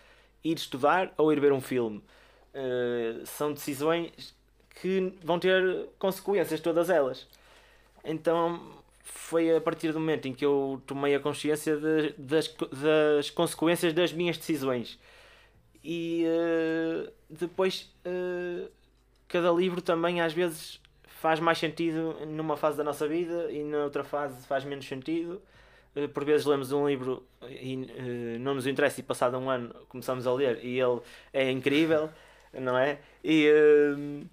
[0.43, 2.03] ir estudar ou ir ver um filme.
[2.53, 4.35] Uh, são decisões
[4.81, 7.27] que vão ter consequências, todas elas.
[8.03, 13.29] Então foi a partir do momento em que eu tomei a consciência de, das, das
[13.29, 14.99] consequências das minhas decisões.
[15.83, 17.91] E uh, depois
[19.27, 20.80] cada livro também às vezes
[21.21, 25.39] faz mais sentido numa fase da nossa vida e na outra fase faz menos sentido.
[25.95, 29.71] Eh, por vezes lemos um livro e uh, não nos interessa e passado um ano
[29.87, 30.99] começamos a ler e ele
[31.31, 32.09] é incrível,
[32.51, 32.99] não é?
[33.23, 34.27] E, uh,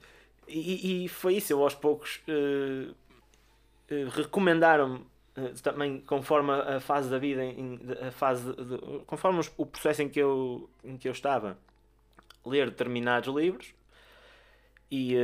[0.49, 2.95] e, e, foi isso, eu aos poucos uh,
[4.13, 5.05] recomendaram-me
[5.63, 10.19] também conforme a fase da vida, em, a fase de, conforme o processo em que
[10.19, 11.59] eu, em que eu estava,
[12.47, 13.75] ler determinados livros
[14.91, 15.15] e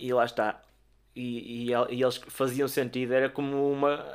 [0.00, 0.62] e lá está.
[1.18, 4.06] E, e, e, eles faziam sentido, era como uma.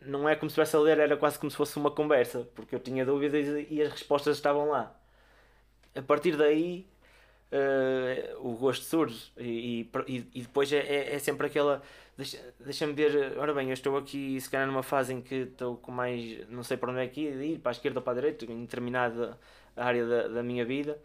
[0.00, 2.74] Não é como se estivesse a ler, era quase como se fosse uma conversa, porque
[2.74, 4.94] eu tinha dúvidas e, as respostas estavam lá.
[5.96, 6.86] A partir daí,
[7.50, 11.82] uh, o gosto surge, e, e, depois é, é, é, sempre aquela.
[12.16, 15.76] Deixa-me deixa ver, ora bem, eu estou aqui, se calhar, numa fase em que estou
[15.78, 16.48] com mais.
[16.48, 18.60] Não sei para onde é que ir, para a esquerda ou para a direita, em
[18.60, 19.36] determinada
[19.76, 20.96] área da, da minha vida.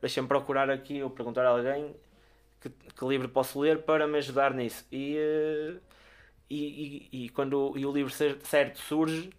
[0.00, 1.94] Deixa-me procurar aqui ou perguntar a alguém
[2.60, 4.86] que, que, livro posso ler para me ajudar nisso.
[4.90, 5.80] E, uh,
[6.50, 9.30] e, e, e, quando e o livro certo surge,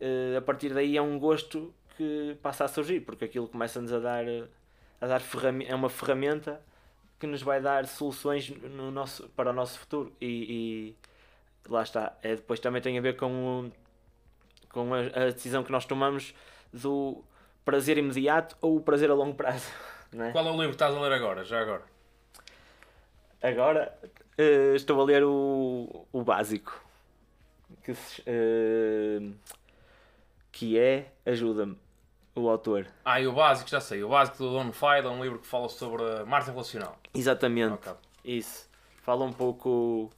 [0.00, 3.98] uh, a partir daí é um gosto que passa a surgir, porque aquilo começa-nos a
[3.98, 4.24] dar,
[5.00, 5.22] a dar
[5.66, 6.60] é uma ferramenta
[7.18, 10.12] que nos vai dar soluções no nosso, para o nosso futuro.
[10.20, 10.94] E,
[11.68, 12.16] e lá está.
[12.22, 13.70] É, depois também tem a ver com,
[14.70, 16.34] com a, a decisão que nós tomamos
[16.72, 17.22] do
[17.64, 19.66] prazer imediato ou o prazer a longo prazo.
[20.10, 20.30] É?
[20.30, 21.44] Qual é o livro que estás a ler agora?
[21.44, 21.82] Já agora?
[23.42, 23.96] Agora
[24.38, 26.84] uh, estou a ler o, o básico.
[27.84, 29.34] Que, uh,
[30.50, 31.12] que é.
[31.24, 31.76] Ajuda-me.
[32.34, 32.86] O autor.
[33.04, 34.02] Ah, e o básico, já sei.
[34.04, 36.98] O básico do Don Fide é um livro que fala sobre marketing relacional.
[37.12, 37.74] Exatamente.
[37.74, 37.92] Okay.
[38.24, 38.68] Isso.
[39.02, 40.10] Fala um pouco.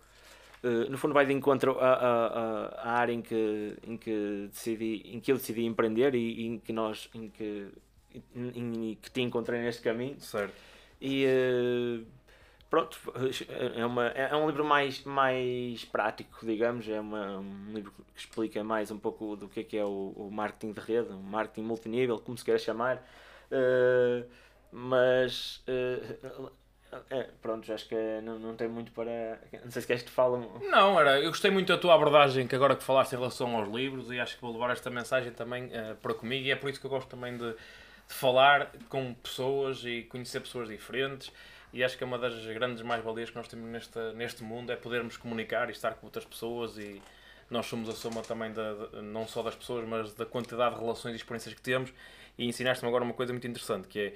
[0.63, 5.33] Uh, no fundo vai de encontro à, área em que, em, que decidi, em que
[5.33, 7.69] eu decidi empreender e, e em que nós em que,
[8.35, 10.21] em, em, que te encontrei neste caminho.
[10.21, 10.53] Certo.
[11.01, 12.07] E uh,
[12.71, 12.99] pronto,
[13.77, 18.63] é, uma, é um livro mais, mais prático, digamos, é uma, um livro que explica
[18.63, 21.67] mais um pouco do que é, que é o, o marketing de rede, o marketing
[21.67, 22.97] multinível, como se queira chamar,
[23.51, 24.25] uh,
[24.73, 26.51] mas uh,
[27.09, 29.41] É, pronto, acho que não, não tem muito para.
[29.65, 30.45] Não sei se queres que te fale.
[30.69, 33.69] Não, era, eu gostei muito da tua abordagem que agora que falaste em relação aos
[33.69, 36.69] livros e acho que vou levar esta mensagem também uh, para comigo e é por
[36.69, 37.57] isso que eu gosto também de, de,
[38.09, 41.33] falar com pessoas e conhecer pessoas diferentes
[41.73, 44.77] e acho que é uma das grandes mais-valias que nós temos neste, neste mundo é
[44.77, 47.01] podermos comunicar e estar com outras pessoas e
[47.49, 50.81] nós somos a soma também da, de, não só das pessoas, mas da quantidade de
[50.81, 51.93] relações e experiências que temos
[52.37, 54.15] e ensinaste-me agora uma coisa muito interessante que é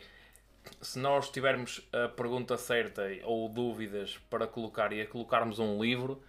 [0.80, 6.22] se nós tivermos a pergunta certa ou dúvidas para colocar e a colocarmos um livro,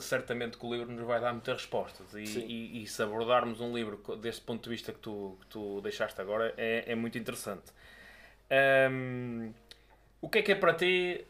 [0.00, 2.14] certamente que o livro nos vai dar muitas respostas.
[2.14, 5.80] E, e, e, se abordarmos um livro deste ponto de vista que tu, que tu
[5.80, 7.72] deixaste agora, é, é muito interessante.
[8.90, 9.52] Um,
[10.24, 11.24] o que é que é para ti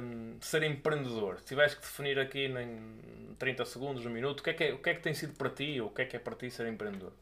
[0.00, 1.38] um, ser empreendedor?
[1.40, 4.72] Se tivesse que definir aqui em 30 segundos, um minuto, o que, é que é,
[4.72, 6.34] o que é que tem sido para ti ou o que é que é para
[6.34, 7.12] ti ser empreendedor?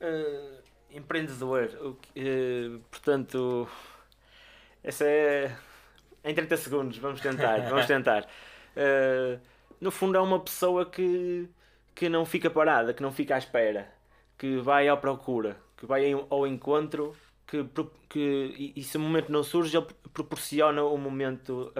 [0.00, 1.70] Uh empreendedor.
[1.82, 3.68] Uh, portanto,
[4.82, 5.54] essa é.
[6.22, 7.60] Em 30 segundos, vamos tentar.
[7.68, 8.26] Vamos tentar.
[8.76, 9.38] Uh,
[9.80, 11.48] no fundo, é uma pessoa que,
[11.94, 13.92] que não fica parada, que não fica à espera,
[14.38, 17.14] que vai à procura, que vai ao encontro,
[17.46, 17.64] que,
[18.08, 21.72] que e, se o momento não surge, ele proporciona o momento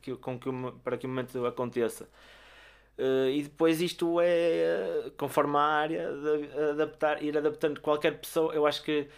[0.00, 0.48] que, com que,
[0.82, 2.08] para que o momento aconteça.
[2.96, 6.08] Uh, e depois isto é conforme a área,
[6.70, 8.54] adaptar, ir adaptando qualquer pessoa.
[8.54, 9.08] Eu acho que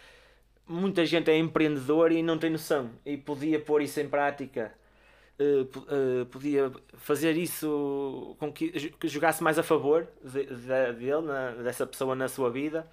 [0.67, 4.73] muita gente é empreendedor e não tem noção e podia pôr isso em prática.
[5.39, 11.21] Uh, uh, podia fazer isso com que, que jogasse mais a favor de, de, dele,
[11.21, 12.87] na, dessa pessoa na sua vida,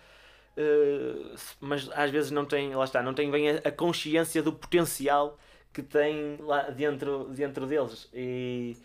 [0.57, 4.53] uh, mas às vezes não tem, lá está, não tem bem a, a, consciência do
[4.53, 5.38] potencial
[5.73, 8.09] que tem lá dentro, dentro deles.
[8.12, 8.77] E,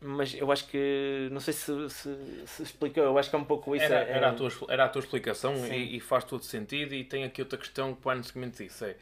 [0.00, 3.44] mas eu acho que não sei se, se, se explicou, eu acho que é um
[3.44, 3.84] pouco isso.
[3.84, 6.94] Era, é, era, a, tua, era a tua explicação e, e, faz todo sentido.
[6.94, 8.96] E tem aqui outra questão que vai no seguinte disso: é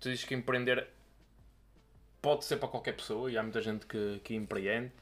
[0.00, 0.86] tu dizes que empreender
[2.20, 4.92] pode ser para qualquer pessoa e há muita gente que, que empreende.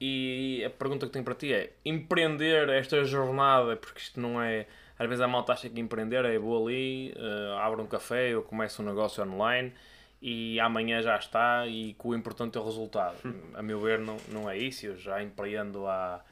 [0.00, 4.66] E a pergunta que tenho para ti é: empreender esta jornada, porque isto não é.
[5.00, 8.42] Às vezes a malta acha que empreender é vou ali, uh, abro um café ou
[8.42, 9.72] começo um negócio online
[10.20, 13.16] e amanhã já está e que o importante é o resultado.
[13.24, 13.40] Hum.
[13.54, 16.22] A meu ver não, não é isso, eu já empreendo há...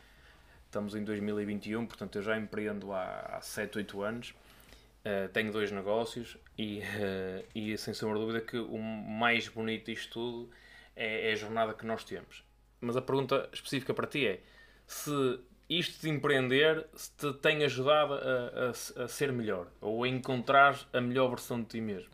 [0.67, 4.35] Estamos em 2021, portanto eu já empreendo há, há 7, 8 anos.
[4.99, 9.87] Uh, tenho dois negócios e, uh, e sem sombra de dúvida que o mais bonito
[9.87, 10.51] disto tudo
[10.95, 12.45] é, é, a jornada que nós temos.
[12.83, 14.41] Mas a pergunta específica para ti é
[14.87, 16.87] se isto de empreender
[17.19, 21.67] te tem ajudado a, a, a ser melhor ou a encontrar a melhor versão de
[21.67, 22.09] ti mesmo.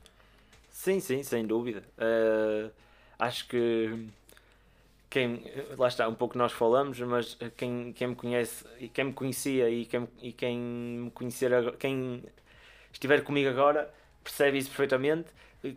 [0.71, 1.85] Sim, sim, sem dúvida.
[1.97, 2.71] Uh,
[3.19, 4.09] acho que
[5.09, 5.45] quem,
[5.79, 9.71] lá está, um pouco nós falamos, mas quem, quem me conhece e quem me conhecia
[9.71, 12.25] e quem, e quem me conhecer quem
[12.93, 13.93] estiver comigo agora
[14.25, 15.29] percebe isso perfeitamente.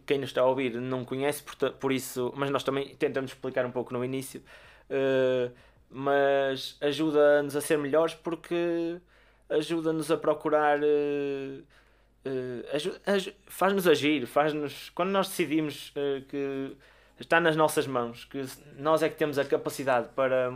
[0.06, 3.66] Quem nos está a ouvir não conhece, por, por isso, mas nós também tentamos explicar
[3.66, 4.42] um pouco no início.
[4.90, 5.52] Uh,
[5.90, 9.00] mas ajuda-nos a ser melhores porque
[9.50, 10.80] ajuda-nos a procurar.
[10.80, 11.64] Uh,
[12.26, 14.90] uh, faz-nos agir, faz-nos.
[14.90, 16.76] Quando nós decidimos uh, que
[17.20, 18.44] está nas nossas mãos, que
[18.78, 20.54] nós é que temos a capacidade para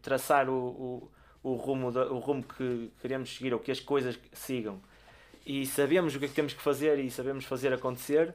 [0.00, 1.10] traçar o, o,
[1.42, 4.80] o, rumo o rumo que queremos seguir ou que as coisas sigam
[5.44, 8.34] e sabemos o que é que temos que fazer e sabemos fazer acontecer,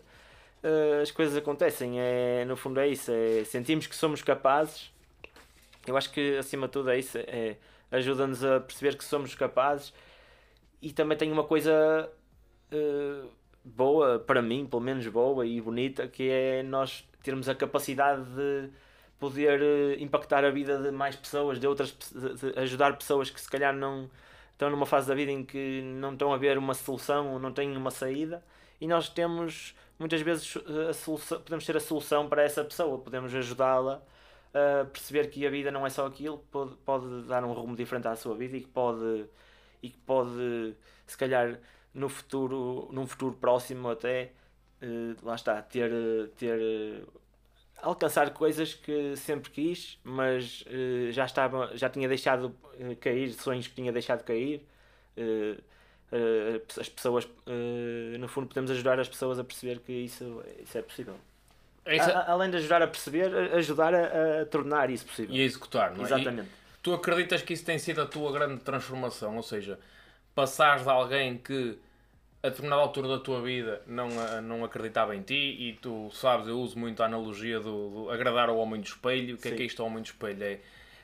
[1.02, 2.00] as coisas acontecem.
[2.00, 4.93] É, no fundo é isso, é, sentimos que somos capazes.
[5.86, 7.58] Eu acho que acima de tudo é isso, é,
[7.92, 9.94] ajuda-nos a perceber que somos capazes
[10.82, 12.10] e também tem uma coisa
[12.72, 13.30] uh,
[13.64, 18.70] boa, para mim, pelo menos boa e bonita, que é nós termos a capacidade de
[19.20, 23.50] poder uh, impactar a vida de mais pessoas, de outras, de, ajudar pessoas que se
[23.50, 24.10] calhar não
[24.52, 27.52] estão numa fase da vida em que não estão a ver uma solução ou não
[27.52, 28.44] têm uma saída
[28.80, 32.98] e nós temos muitas vezes eh, a solução, podemos ser a solução para essa pessoa,
[33.00, 34.04] podemos ajudá-la
[34.54, 38.08] a perceber que a vida não é só aquilo, pode, pode dar um rumo diferente
[38.08, 39.26] à sua vida e que pode,
[39.82, 40.76] e que pode
[41.08, 41.60] se calhar
[41.94, 44.32] no futuro, num futuro próximo até,
[44.82, 45.92] uh, lá está, ter,
[46.38, 47.22] ter uh,
[47.82, 52.56] alcançar coisas que sempre quis, mas uh, já estava, já tinha deixado
[53.00, 54.66] cair, sonhos que tinha deixado cair.
[56.80, 57.28] as pessoas,
[58.20, 61.16] no fundo, podemos ajudar as pessoas a perceber que isso, isso é possível.
[61.86, 62.00] É.
[62.00, 65.36] A, além de ajudar a perceber, ajudar a, a, tornar isso possível.
[65.36, 66.06] E a executar, não é?
[66.06, 66.48] Exatamente.
[66.48, 69.36] E tu acreditas que isso tem sido a tua grande transformação?
[69.36, 69.80] Ou seja,
[70.34, 71.78] passares de alguém que
[72.42, 74.10] a determinada altura da tua vida não,
[74.42, 78.50] não acreditava em ti e tu sabes, eu uso muito a analogia do, do agradar
[78.50, 79.36] ao homem do espelho.
[79.36, 79.54] O que Sim.
[79.54, 80.44] é que é isto ao homem do espelho?
[80.44, 80.60] É,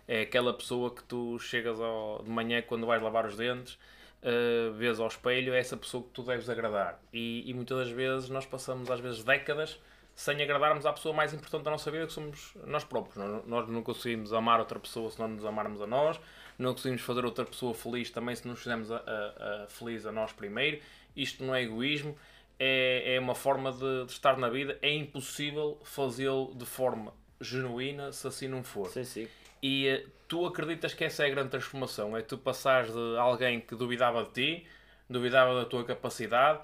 [0.05, 3.75] é aquela pessoa que tu chegas ao, de manhã quando vais lavar os dentes,
[4.21, 6.99] uh, vês ao espelho, é essa pessoa que tu deves agradar.
[7.13, 9.79] E, e muitas das vezes nós passamos às vezes décadas
[10.19, 13.15] sem agradarmos à pessoa mais importante da nossa vida, que somos nós próprios.
[13.15, 16.19] Nós, nós não conseguimos amar outra pessoa se não nos amarmos a nós,
[16.57, 20.05] não conseguimos fazer outra pessoa feliz também se não nos fizermos a, a, a feliz
[20.05, 20.81] a nós primeiro.
[21.15, 22.17] Isto não é egoísmo,
[22.59, 24.77] é, é uma forma de, de estar na vida.
[24.81, 28.89] É impossível fazê-lo de forma genuína se assim não for.
[28.89, 29.27] Sim, sim.
[29.63, 32.17] E eh, tu acreditas que essa é a grande transformação?
[32.17, 34.67] É tu passares de alguém que duvidava de ti,
[35.09, 36.59] duvidava da tua capacidade,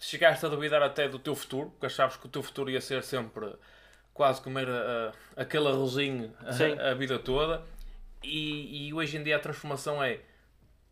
[0.00, 3.02] chegaste a duvidar até do teu futuro, porque achavas que o teu futuro ia ser
[3.04, 3.54] sempre
[4.14, 7.62] quase comer a, aquele arrozinho a, a, vida toda.
[8.22, 10.20] E, e, hoje em dia a transformação é,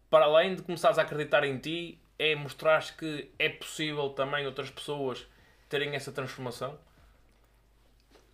[0.08, 4.70] para além de começares a acreditar em ti, é mostrar que é possível também outras
[4.70, 5.26] pessoas
[5.68, 6.78] terem essa transformação?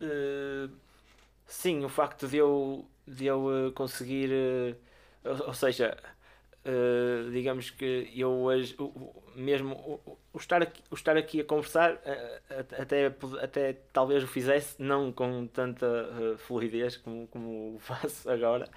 [0.00, 0.70] Uh,
[1.46, 4.76] sim, o facto de eu, de eu uh, conseguir, uh,
[5.24, 5.54] ou, ou,
[6.64, 8.76] seja, digamos que eu hoje,
[9.34, 12.00] mesmo o, o, estar aqui, o estar aqui a conversar,
[12.78, 13.12] até,
[13.42, 15.86] até talvez o fizesse, não com tanta
[16.38, 18.68] fluidez como, como faço agora,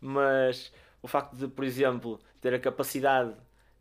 [0.00, 0.72] mas
[1.02, 3.34] o facto de, por exemplo, ter a capacidade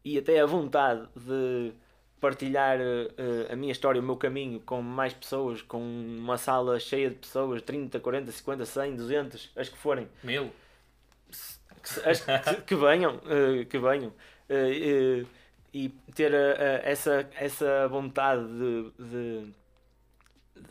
[0.04, 1.74] e até a vontade de
[2.20, 7.10] partilhar uh, a minha história, o meu caminho com mais pessoas, com uma sala cheia
[7.10, 10.08] de pessoas, 30, 40, 50, 100, 200, as que forem.
[10.24, 10.52] Mil.
[12.06, 14.10] As que, que venham, uh, que venham.
[14.50, 15.28] Uh,
[15.72, 16.34] e ter
[16.84, 19.54] essa, essa vontade de, de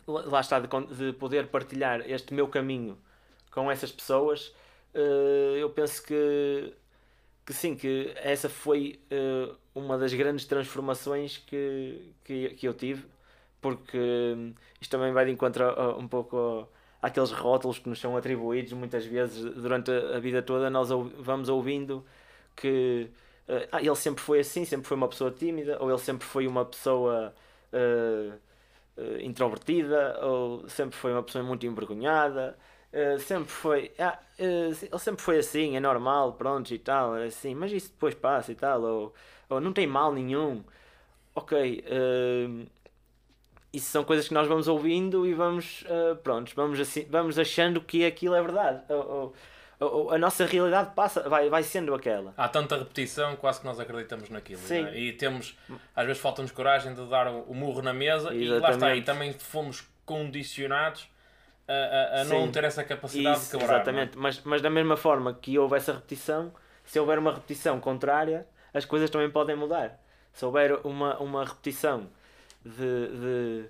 [0.05, 2.97] lá está, de, de, poder partilhar este meu caminho
[3.49, 4.53] com essas pessoas,
[5.57, 6.73] eu penso que
[7.45, 8.99] que sim, que essa foi
[9.73, 13.05] uma das grandes transformações que, que, que eu tive,
[13.61, 15.63] porque um, isto também vai de encontro
[15.97, 16.67] um pouco
[17.01, 20.69] àqueles rótulos que nos são atribuídos muitas vezes durante a vida toda.
[20.69, 22.05] Nós vamos ouvindo
[22.55, 23.09] que
[23.47, 26.47] uh, ah, ele sempre foi assim, sempre foi uma pessoa tímida, ou ele sempre foi
[26.47, 27.33] uma pessoa.
[27.73, 28.37] Uh,
[29.21, 32.57] introvertida ou sempre foi uma pessoa muito envergonhada
[32.91, 33.91] Uh, sempre foi.
[33.99, 38.15] Ah, ele sempre foi assim, é normal, pronto e tal, é assim, mas isso depois
[38.15, 39.13] passa e tal, ou,
[39.47, 40.63] ou não tem mal nenhum.
[41.35, 41.83] Ok,
[43.71, 47.81] isso são coisas que nós vamos ouvindo e vamos, uh, pronto, vamos, assim, vamos achando
[47.81, 48.81] que aquilo é verdade.
[48.89, 49.33] Ou,
[49.79, 52.33] ou, a nossa realidade passa, vai, vai sendo aquela.
[52.35, 54.59] Há tanta repetição, quase que nós acreditamos naquilo.
[54.59, 54.83] Sim.
[54.83, 54.97] Né?
[54.97, 55.57] E temos,
[55.95, 58.45] às vezes falta-nos coragem de dar o, o murro na mesa Exatamente.
[58.45, 61.07] e lá está, e também fomos condicionados
[61.67, 63.73] a, a, não ter essa capacidade Isso, de quebrar.
[63.73, 63.81] É?
[63.81, 64.19] Exatamente, é?
[64.19, 66.51] mas, mas da mesma forma que houve essa repetição,
[66.83, 69.99] se houver uma repetição contrária, as coisas também podem mudar.
[70.33, 72.09] Se houver uma, uma repetição
[72.63, 73.69] de, de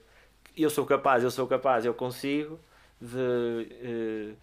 [0.58, 2.60] eu sou capaz, eu sou capaz, eu consigo,
[3.00, 4.38] de, uh,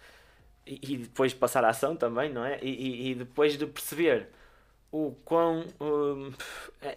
[0.67, 2.59] e, e, depois passar a ação também, não é?
[2.63, 4.29] E, e, depois de perceber
[4.91, 5.61] o quão.
[5.81, 6.33] Uh,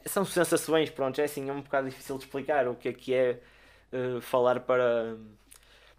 [0.06, 3.14] são sensações, pronto, é assim, é um bocado difícil de explicar o que é que
[3.14, 3.40] é
[3.94, 5.16] uh, falar para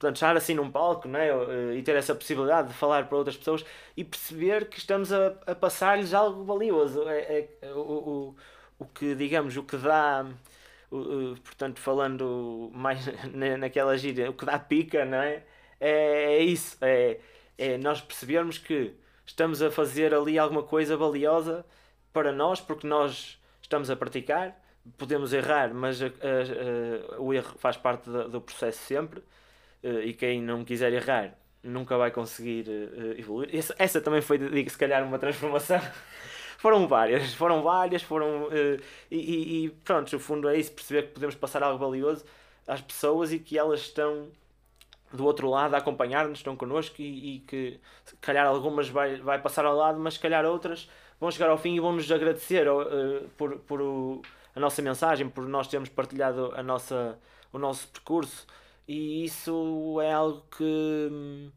[0.01, 1.29] portanto, estar assim num palco né,
[1.77, 3.63] e ter essa possibilidade de falar para outras pessoas
[3.95, 7.07] e perceber que estamos a, a passar-lhes algo valioso.
[7.07, 8.37] É, é, é, o, o,
[8.79, 10.25] o que, digamos, o que dá,
[11.45, 13.07] portanto, falando mais
[13.59, 15.43] naquela gíria, o que dá pica, não é?
[15.79, 17.19] É, é isso, é,
[17.57, 21.65] é nós percebermos que estamos a fazer ali alguma coisa valiosa
[22.13, 24.61] para nós, porque nós estamos a praticar,
[24.99, 26.01] podemos errar, mas
[27.19, 29.23] o erro faz parte do processo sempre
[29.83, 33.55] uh, e quem não quiser errar nunca vai conseguir uh, evoluir.
[33.55, 34.39] Essa, essa, também foi,
[34.69, 35.81] se calhar, uma transformação.
[36.63, 38.45] foram várias, foram várias, foram.
[38.45, 38.81] Uh,
[39.11, 42.25] e, e, pronto, no fundo é isso, perceber que podemos passar algo valioso
[42.67, 44.29] às pessoas e que elas estão
[45.13, 49.41] do outro lado a acompanhar-nos, estão connosco e, e, que se calhar algumas vai, vai
[49.41, 50.89] passar ao lado, mas se calhar outras
[51.19, 54.23] vão chegar ao fim e vão nos agradecer uh, por, por o,
[54.55, 57.19] a nossa mensagem, por nós termos partilhado a nossa,
[57.53, 58.47] o nosso percurso
[58.87, 61.51] e isso é algo que,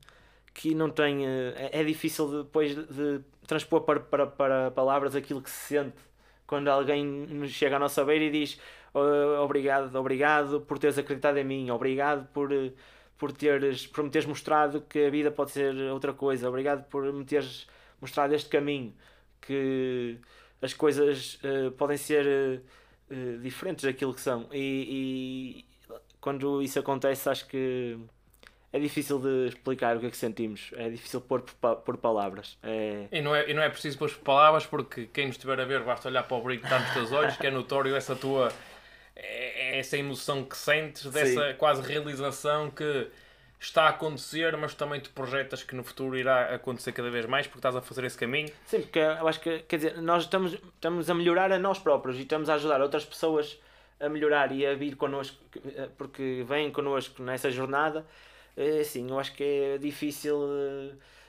[0.54, 1.26] que não tem.
[1.28, 5.98] É, é difícil depois de, de transpor para, para, para palavras aquilo que se sente
[6.46, 8.60] quando alguém chega à nossa beira e diz
[8.94, 12.50] oh, obrigado, obrigado por teres acreditado em mim, obrigado por,
[13.18, 17.12] por, teres, por me teres mostrado que a vida pode ser outra coisa, obrigado por
[17.12, 17.68] me teres
[18.00, 18.94] mostrado este caminho,
[19.42, 20.20] que
[20.62, 22.62] as coisas uh, podem ser
[23.10, 24.48] uh, diferentes daquilo que são.
[24.54, 25.66] E,
[26.20, 27.98] quando isso acontece, acho que
[28.74, 30.72] é difícil de explicar o que é que sentimos.
[30.76, 32.58] É difícil pôr por, por palavras.
[32.64, 33.06] É...
[33.12, 35.66] E, não é, e não é preciso pôr por palavras, porque quem nos estiver a
[35.66, 38.16] ver basta olhar para o brilho que está nos teus olhos, que é notório essa
[38.16, 38.52] tua.
[39.16, 41.56] É, é essa emoção que sentes, dessa Sim.
[41.56, 43.08] quase realização que
[43.60, 47.46] está a acontecer, mas também tu projetas que no futuro irá acontecer cada vez mais
[47.46, 48.50] porque estás a fazer esse caminho.
[48.66, 52.18] Sim, porque eu acho que, quer dizer, nós estamos, estamos a melhorar a nós próprios
[52.18, 53.60] e estamos a ajudar outras pessoas
[54.00, 55.38] a melhorar e a vir connosco,
[55.96, 58.06] porque vêm connosco nessa jornada,
[58.84, 60.40] sim, eu acho que é difícil.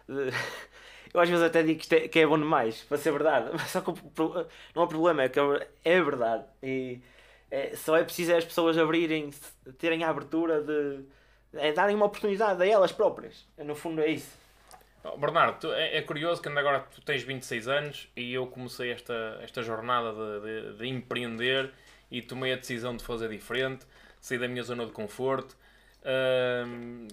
[0.09, 0.31] De...
[1.15, 3.49] Eu às vezes até digo que, é, que é bom demais, para ser verdade.
[3.71, 3.93] Só que
[4.75, 5.39] não há problema, é que
[5.85, 6.45] é verdade.
[6.61, 7.01] E
[7.55, 9.31] é, só é preciso é as pessoas abrirem,
[9.79, 11.05] terem a abertura de.
[11.53, 13.47] É darem uma oportunidade a elas próprias.
[13.57, 14.37] No fundo é isso.
[15.19, 19.39] Bernardo, tu, é, é, curioso que agora tu tens 26 anos e eu comecei esta,
[19.41, 21.71] esta jornada de, de, de, empreender
[22.11, 23.87] e tomei a decisão de fazer diferente,
[24.21, 25.57] sair da minha zona de conforto.
[26.05, 27.09] Um,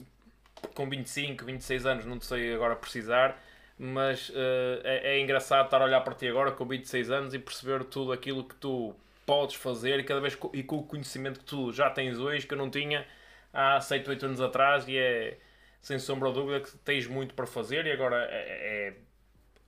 [0.73, 3.41] com 25, 26 anos, não sei agora precisar,
[3.77, 7.39] mas uh, é, é, engraçado estar a olhar para ti agora com 26 anos e
[7.39, 11.45] perceber tudo aquilo que tu podes fazer e cada vez e com o conhecimento que
[11.45, 13.05] tu já tens hoje, que eu não tinha
[13.53, 15.37] há 7, 8 anos atrás e é
[15.81, 18.93] sem sombra de dúvida que tens muito para fazer e agora é, é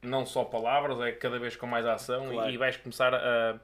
[0.01, 2.49] não só palavras, é cada vez com mais ação claro.
[2.49, 3.59] e, e, vais começar a,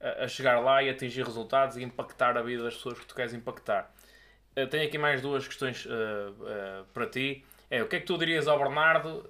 [0.00, 3.32] a, chegar lá e atingir resultados e impactar a vida das pessoas que tu queres
[3.32, 3.92] impactar.
[4.58, 7.44] Uh, tenho aqui mais duas questões uh, uh, para ti.
[7.70, 9.28] É, o que é que tu dirias ao Bernardo,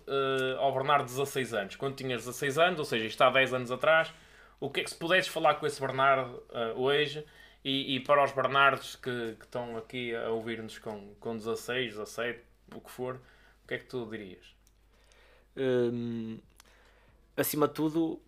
[0.61, 1.75] ao Bernardo de 16 anos?
[1.75, 4.15] Quando tinhas 16 anos, ou seja, está há 10 anos atrás,
[4.61, 6.41] o que é que se pudesses falar com esse Bernardo
[6.77, 7.27] hoje
[7.65, 12.39] e, e, para os Bernardos que, que estão aqui a ouvir-nos com, com 16, 17,
[12.77, 13.17] o que for,
[13.65, 14.55] o que é que tu dirias?
[15.57, 16.39] Hum,
[17.37, 18.21] acima de tudo,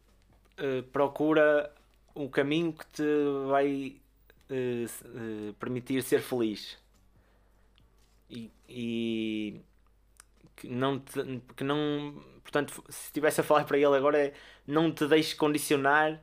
[0.59, 1.73] uh, procura
[2.17, 3.05] um caminho que te
[3.49, 4.01] vai
[4.51, 6.80] uh, uh, permitir ser feliz
[8.31, 9.61] e, e,
[10.57, 14.35] que não te, que não portanto se estivesse a falar para ele agora é
[14.67, 16.23] não te deixes condicionar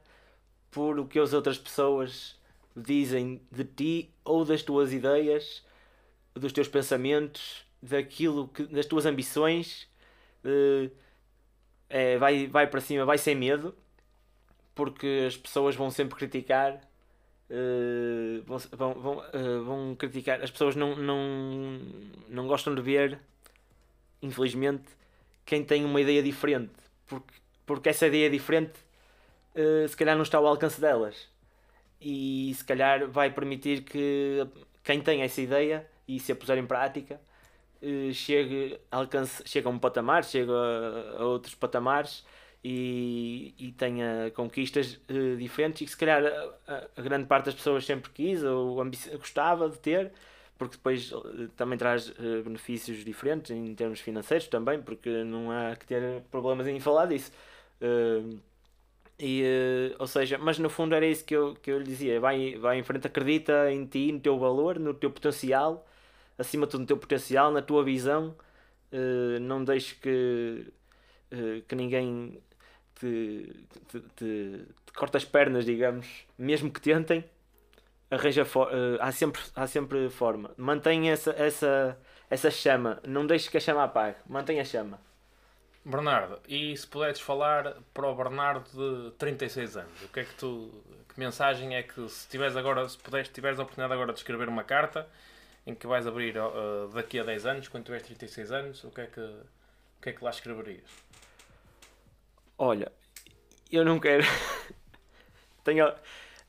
[0.72, 2.40] por o que as outras pessoas
[2.76, 5.66] dizem de ti ou das tuas ideias
[6.34, 9.88] dos teus pensamentos daquilo que das tuas ambições
[10.46, 10.92] uh,
[11.90, 13.76] é, vai, vai para cima, vai sem medo
[14.76, 16.80] porque as pessoas vão sempre criticar
[17.50, 18.44] uh,
[18.76, 20.42] vão, vão, uh, vão criticar.
[20.42, 21.80] As pessoas não, não,
[22.30, 23.20] não gostam de ver
[24.22, 24.86] infelizmente
[25.46, 26.74] quem tem uma ideia diferente.
[27.06, 27.34] Porque,
[27.66, 28.74] porque essa ideia diferente
[29.90, 31.28] se calhar não está ao alcance delas.
[32.00, 34.46] E se calhar vai permitir que
[34.84, 37.20] quem tem essa ideia e se a puser em prática
[37.82, 42.24] uh, chegue, alcance, chega a um patamar, chega a, a outros patamares
[42.64, 46.24] e, e tenha conquistas uh, diferentes e que se calhar
[46.68, 48.76] a, a, grande parte das pessoas sempre quis ou
[49.18, 50.12] gostava de ter,
[50.58, 52.10] porque depois uh, também traz
[52.44, 57.32] benefícios diferentes em termos financeiros também, porque não há que ter problemas em falar disso.
[59.20, 62.56] E, ou seja, mas no fundo era isso que eu, que eu lhe dizia: vai,
[62.56, 65.88] vai em frente, acredita em ti, no teu valor, no teu potencial
[66.38, 68.36] acima de tudo no teu potencial, na tua visão.
[68.92, 70.72] Uh, não deixes que,
[71.32, 72.40] uh, que ninguém
[73.00, 77.24] te, te, te, te corte as pernas, digamos, mesmo que tentem.
[78.10, 80.52] Arranja uh, há, sempre, há sempre forma.
[80.58, 81.98] Mantenha essa, essa,
[82.30, 83.02] essa chama.
[83.06, 84.18] Não deixes que a chama apague.
[84.28, 85.00] Mantenha a chama.
[85.84, 90.34] Bernardo, e se puderes falar para o Bernardo de 36 anos, o que é que
[90.36, 90.84] tu.
[91.14, 94.50] Que mensagem é que se tiveres agora, se puderes, tiveres a oportunidade agora de escrever
[94.50, 95.08] uma carta
[95.66, 99.02] em que vais abrir uh, daqui a 10 anos, quando tiveres 36 anos, o que
[99.02, 100.84] é que, o que, é que lá escreverias?
[102.58, 102.92] Olha,
[103.72, 104.24] eu não quero.
[105.64, 105.94] tenho,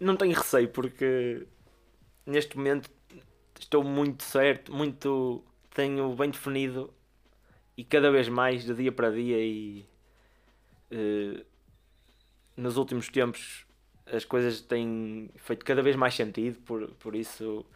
[0.00, 1.46] não tenho receio porque
[2.26, 2.90] neste momento
[3.58, 5.44] estou muito certo, muito.
[5.74, 6.92] tenho bem definido
[7.76, 9.84] e cada vez mais de dia para dia e
[10.92, 11.44] uh,
[12.56, 13.66] nos últimos tempos
[14.06, 17.66] as coisas têm feito cada vez mais sentido, por, por isso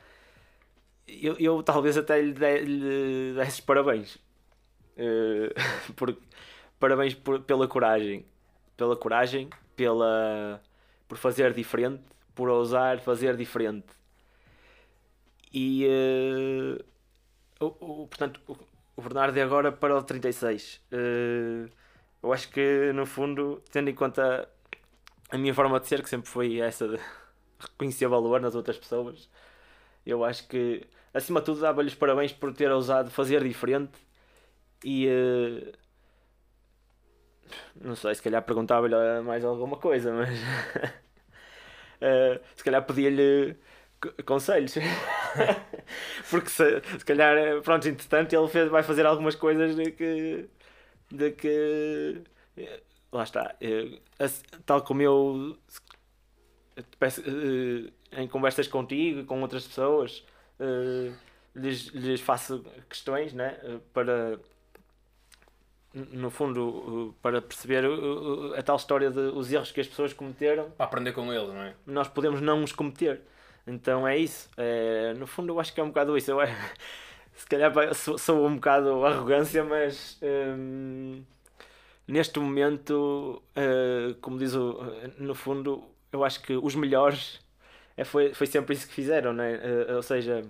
[1.07, 4.19] eu, eu talvez até lhe, de, lhe desse parabéns.
[4.95, 5.49] Uh,
[5.95, 6.15] por,
[6.83, 8.27] parabéns por, pela coragem.
[8.77, 10.61] Pela coragem, pela,
[11.07, 12.03] por fazer diferente,
[12.35, 13.87] por ousar fazer diferente.
[15.53, 16.85] E uh,
[17.65, 18.57] o, o, portanto, o,
[18.97, 20.81] o Bernardo é agora para o 36.
[20.91, 21.71] Uh,
[22.21, 24.49] eu acho que no fundo, tendo em conta
[25.31, 26.99] a minha forma de ser, que sempre foi essa de
[27.61, 29.31] reconhecer valor nas outras pessoas,
[30.05, 33.93] eu acho que, acima de tudo, dava-lhe os parabéns por ter ousado fazer diferente
[34.85, 35.07] e.
[35.07, 35.82] Uh,
[37.81, 40.39] não sei, se calhar perguntava-lhe mais alguma coisa, mas.
[42.01, 43.57] uh, se calhar pedia-lhe
[44.25, 44.75] conselhos.
[46.31, 50.49] Porque se, se calhar, pronto, entretanto, ele fez, vai fazer algumas coisas de que.
[51.11, 52.23] de que.
[53.13, 53.55] Lá está.
[54.67, 55.59] tal como eu.
[56.99, 57.23] Peço,
[58.13, 60.25] em conversas contigo e com outras pessoas,
[61.55, 63.59] lhes, lhes faço questões né,
[63.93, 64.39] para,
[65.95, 67.85] no fundo, para perceber
[68.57, 70.71] a tal história de os erros que as pessoas cometeram.
[70.71, 71.75] Para aprender com eles, não é?
[71.87, 73.21] Nós podemos não os cometer.
[73.67, 74.49] Então é isso.
[74.57, 76.31] É, no fundo, eu acho que é um bocado isso.
[76.31, 76.55] Eu, é,
[77.35, 81.23] se calhar sou, sou um bocado arrogância, mas hum,
[82.09, 84.79] neste momento, uh, como diz o,
[85.19, 87.41] no fundo, eu acho que os melhores
[87.97, 89.61] é, foi, foi sempre isso que fizeram, né?
[89.89, 90.43] Uh, ou seja,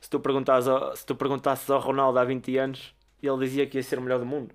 [0.00, 3.78] se tu, perguntasses ao, se tu perguntasses ao Ronaldo há 20 anos, ele dizia que
[3.78, 4.54] ia ser o melhor do mundo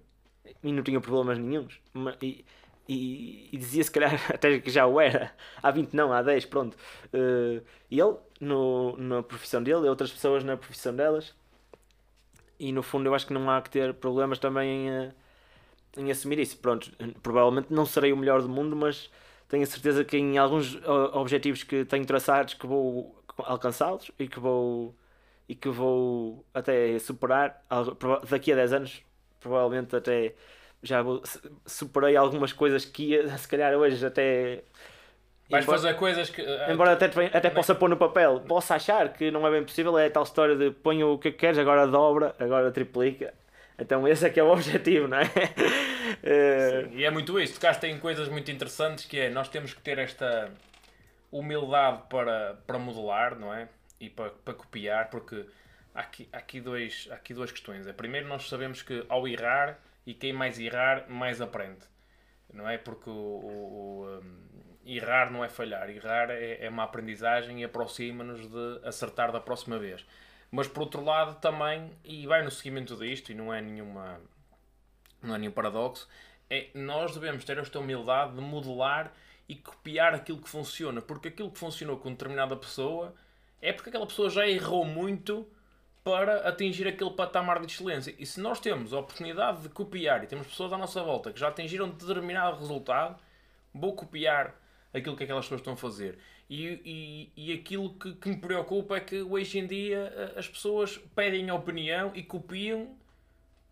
[0.63, 1.79] e não tinha problemas nenhums.
[2.21, 2.45] E,
[2.87, 5.31] e, e, dizia se calhar até que já o era,
[5.61, 6.75] há 20 não, há 10, pronto.
[7.13, 11.35] Uh, ele no, na profissão dele e outras pessoas na profissão delas.
[12.59, 15.13] E no fundo eu acho que não há que ter problemas também em,
[15.97, 16.57] em assumir isso.
[16.57, 16.91] Pronto,
[17.21, 19.11] provavelmente não serei o melhor do mundo, mas
[19.47, 20.79] tenho a certeza que em alguns
[21.13, 24.95] objetivos que tenho traçados que vou alcançá-los e que vou
[25.47, 27.63] e que vou até superar
[28.29, 29.03] daqui a 10 anos
[29.47, 30.33] provavelmente até
[30.83, 31.03] já
[31.65, 34.63] superei algumas coisas que ia, se calhar hoje até
[35.49, 36.41] Vais embora, fazer coisas que.
[36.41, 39.97] Uh, embora até, até possa pôr no papel, posso achar que não é bem possível,
[39.97, 43.33] é a tal história de põe o que queres, agora dobra, agora triplica.
[43.79, 45.25] Então esse é que é o objetivo, não é?
[46.83, 47.53] Sim, e é muito isso.
[47.53, 50.51] Tocaste em coisas muito interessantes que é nós temos que ter esta
[51.31, 53.69] humildade para, para modelar, não é?
[53.99, 55.45] E para, para copiar, porque
[55.97, 57.87] há aqui, há, aqui dois, há aqui duas questões.
[57.87, 61.85] É, primeiro, nós sabemos que ao errar, e quem mais errar, mais aprende.
[62.53, 62.77] Não é?
[62.77, 64.21] Porque o, o, o
[64.85, 69.77] errar não é falhar, errar é, é uma aprendizagem e aproxima-nos de acertar da próxima
[69.77, 70.05] vez.
[70.49, 74.21] Mas por outro lado também, e vai no seguimento disto, e não é nenhuma
[75.21, 76.07] não é nenhum paradoxo,
[76.49, 79.11] é nós devemos ter esta humildade de modelar
[79.49, 83.15] e copiar aquilo que funciona, porque aquilo que funcionou com determinada pessoa
[83.59, 85.49] é porque aquela pessoa já errou muito
[86.07, 88.15] para atingir aquele patamar de excelência.
[88.17, 91.39] E se nós temos a oportunidade de copiar e temos pessoas à nossa volta que
[91.39, 93.19] já atingiram determinado resultado,
[93.73, 94.55] vou copiar
[94.93, 96.17] aquilo que aquelas pessoas estão a fazer.
[96.49, 100.97] E, e, e aquilo que, que me preocupa é que hoje em dia as pessoas
[101.13, 102.95] pedem opinião e copiam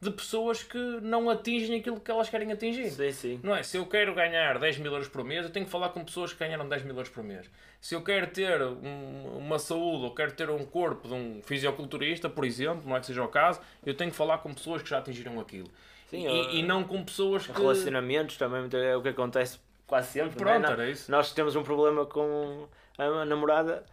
[0.06, 2.90] de pessoas que não atingem aquilo que elas querem atingir.
[2.92, 3.40] Sim, sim.
[3.44, 3.64] Não é?
[3.64, 6.32] Se eu quero ganhar 10 mil euros por mês, eu tenho que falar com pessoas
[6.32, 7.50] que ganharam 10 mil euros por mês.
[7.82, 12.30] Se eu quero ter um, uma saúde ou quero ter um corpo de um fisiculturista,
[12.30, 14.90] por exemplo, não é que seja o caso, eu tenho que falar com pessoas que
[14.90, 15.70] já atingiram aquilo.
[16.10, 16.50] Sim, e, eu...
[16.52, 17.52] e não com pessoas que.
[17.52, 20.36] Relacionamentos também é o que acontece quase sempre.
[20.36, 20.72] Pronto, é?
[20.72, 21.12] era isso.
[21.12, 23.84] Nós temos um problema com a namorada,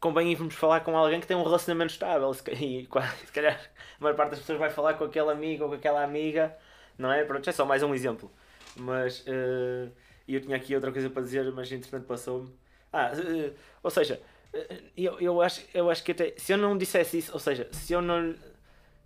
[0.00, 2.30] convém irmos falar com alguém que tem um relacionamento estável.
[2.30, 2.86] E
[3.26, 3.60] se calhar
[4.00, 6.56] a maior parte das pessoas vai falar com aquele amigo ou com aquela amiga,
[6.98, 7.24] não é?
[7.24, 8.30] Pronto, é só mais um exemplo.
[8.76, 9.90] Mas uh,
[10.28, 12.52] eu tinha aqui outra coisa para dizer, mas entretanto passou-me.
[12.92, 14.20] Ah, uh, ou seja,
[14.54, 17.68] uh, eu, eu, acho, eu acho que até se eu não dissesse isso, ou seja,
[17.72, 18.34] se eu não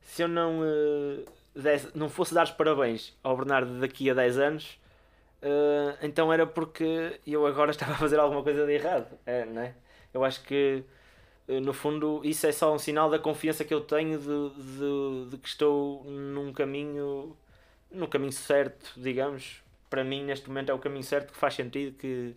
[0.03, 0.61] se eu não,
[1.55, 4.81] desse, não fosse dar os parabéns ao Bernardo daqui a 10 anos,
[6.03, 9.74] então era porque eu agora estava a fazer alguma coisa de errado, é, não é?
[10.13, 10.85] Eu acho que
[11.49, 15.31] uh, no fundo isso é só um sinal da confiança que eu tenho de, de,
[15.31, 17.37] de, que estou num caminho
[17.91, 19.63] no caminho certo, digamos.
[19.89, 22.35] Para mim neste momento é o caminho certo que faz sentido que,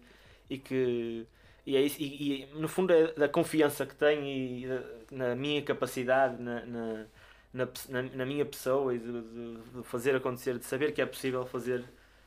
[0.49, 1.27] e que
[1.65, 4.67] e, é isso, e, e no fundo é da confiança que tenho e,
[5.11, 7.05] na minha capacidade, na, na,
[7.53, 11.45] na, na minha pessoa e de, de, de fazer acontecer, de saber que é possível
[11.45, 11.83] fazer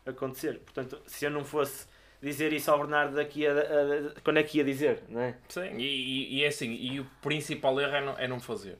[0.06, 0.58] acontecer.
[0.60, 1.86] Portanto, se eu não fosse
[2.26, 5.36] dizer isso ao Bernardo daqui a, a, a quando é que ia dizer, não é?
[5.48, 8.76] Sim, e, e, é assim, e o principal erro é não, é não fazer.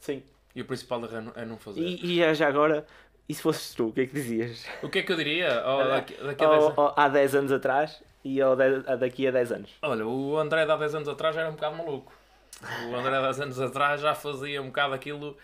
[0.00, 0.22] Sim.
[0.54, 1.82] E o principal erro é não, é não fazer.
[1.82, 2.86] E, e já agora,
[3.28, 4.66] e se fosses tu, o que é que dizias?
[4.82, 5.62] O que é que eu diria?
[5.66, 6.92] Oh, daqui, daqui a 10 anos?
[6.96, 9.70] há 10 anos atrás e ao daqui a 10 anos.
[9.82, 12.12] Olha, o André de há 10 anos atrás era um bocado maluco.
[12.90, 15.36] O André de há 10 anos atrás já fazia um bocado aquilo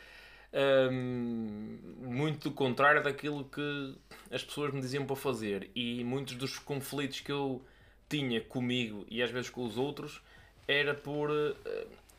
[0.52, 3.94] um, muito contrário daquilo que
[4.30, 5.70] as pessoas me diziam para fazer.
[5.74, 7.62] E muitos dos conflitos que eu
[8.08, 10.22] tinha comigo e às vezes com os outros
[10.66, 11.56] era por uh,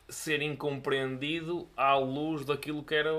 [0.08, 3.12] ser incompreendido à luz daquilo que era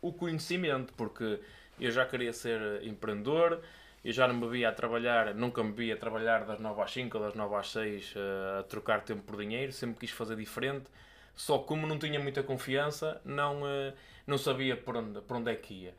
[0.00, 1.40] o conhecimento, porque
[1.80, 3.60] eu já queria ser empreendedor,
[4.04, 6.90] eu já não me via a trabalhar, nunca me via a trabalhar das 9 às
[6.90, 10.36] 5 ou das 9 às 6 uh, a trocar tempo por dinheiro, sempre quis fazer
[10.36, 10.86] diferente,
[11.34, 13.62] só como não tinha muita confiança, não.
[14.28, 15.94] Não sabia por onde, por onde é que ia.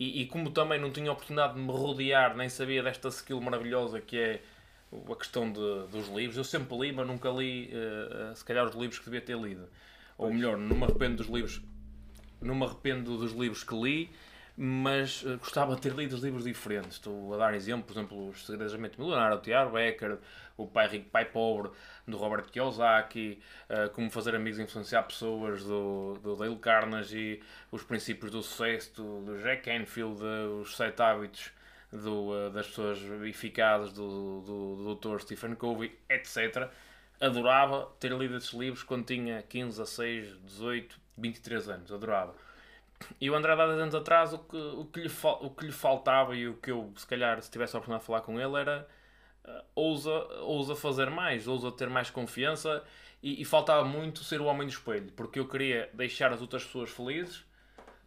[0.00, 4.00] E, e, como também não tinha oportunidade de me rodear, nem sabia desta skill maravilhosa
[4.00, 4.40] que é
[4.90, 8.74] a questão de, dos livros, eu sempre li, mas nunca li, uh, se calhar, os
[8.74, 9.68] livros que devia ter lido.
[10.16, 11.60] Ou melhor, não me arrependo dos livros,
[12.40, 14.10] não me arrependo dos livros que li,
[14.56, 16.92] mas uh, gostava de ter lido os livros diferentes.
[16.92, 20.18] Estou a dar exemplo, por exemplo, Os Segredos da Mente Milionária, o Tiago Becker,
[20.56, 21.70] O Pai Rico, Pai Pobre,
[22.06, 27.82] do Robert Kiyosaki, uh, Como Fazer Amigos e Influenciar Pessoas, do, do Dale Carnegie, Os
[27.82, 30.22] Princípios do Sucesso, do, do Jack Canfield,
[30.60, 31.50] Os Sete Hábitos
[31.90, 35.20] do, uh, das Pessoas Eficazes, do, do, do Dr.
[35.20, 36.68] Stephen Covey, etc.
[37.20, 42.34] adorava ter lido esses livros quando tinha 15, 16, 18, 23 anos, adorava.
[43.20, 45.72] E o André, há 10 anos atrás, o que, o, que lhe, o que lhe
[45.72, 48.56] faltava e o que eu, se calhar, se tivesse a oportunidade de falar com ele,
[48.56, 48.88] era
[49.74, 50.10] ousa,
[50.42, 52.82] ousa fazer mais, ousa ter mais confiança
[53.22, 56.64] e, e, faltava muito ser o homem do espelho, porque eu queria deixar as outras
[56.64, 57.38] pessoas felizes,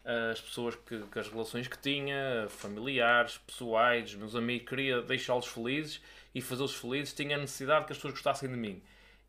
[0.05, 5.47] uh, as pessoas que, que, as relações que tinha, familiares, pessoais, meus amigos, queria deixá-los
[5.47, 6.01] felizes
[6.35, 8.81] e fazê-los felizes, tinha a necessidade que as pessoas gostassem de mim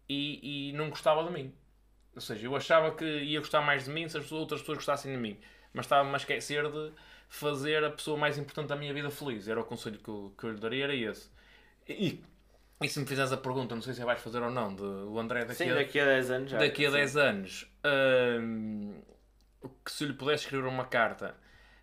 [0.09, 1.55] e, e não gostava de mim.
[2.15, 5.13] Ou seja, eu achava que ia gostar mais de mim se as outras pessoas gostassem
[5.13, 5.39] de mim
[5.73, 6.93] mas estava-me a esquecer de
[7.29, 9.49] fazer a pessoa mais importante da minha vida feliz.
[9.49, 11.31] Era o conselho que eu, que eu lhe daria, era esse.
[11.89, 12.23] E,
[12.81, 15.19] e se me fizeres a pergunta, não sei se vais fazer ou não, de, o
[15.19, 16.51] André daqui, sim, a, daqui a 10 anos.
[16.51, 17.71] Já, daqui a 10 anos,
[18.41, 19.01] hum,
[19.85, 21.35] que se lhe pudesse escrever uma carta,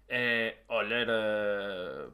[0.08, 2.10] é, olha, era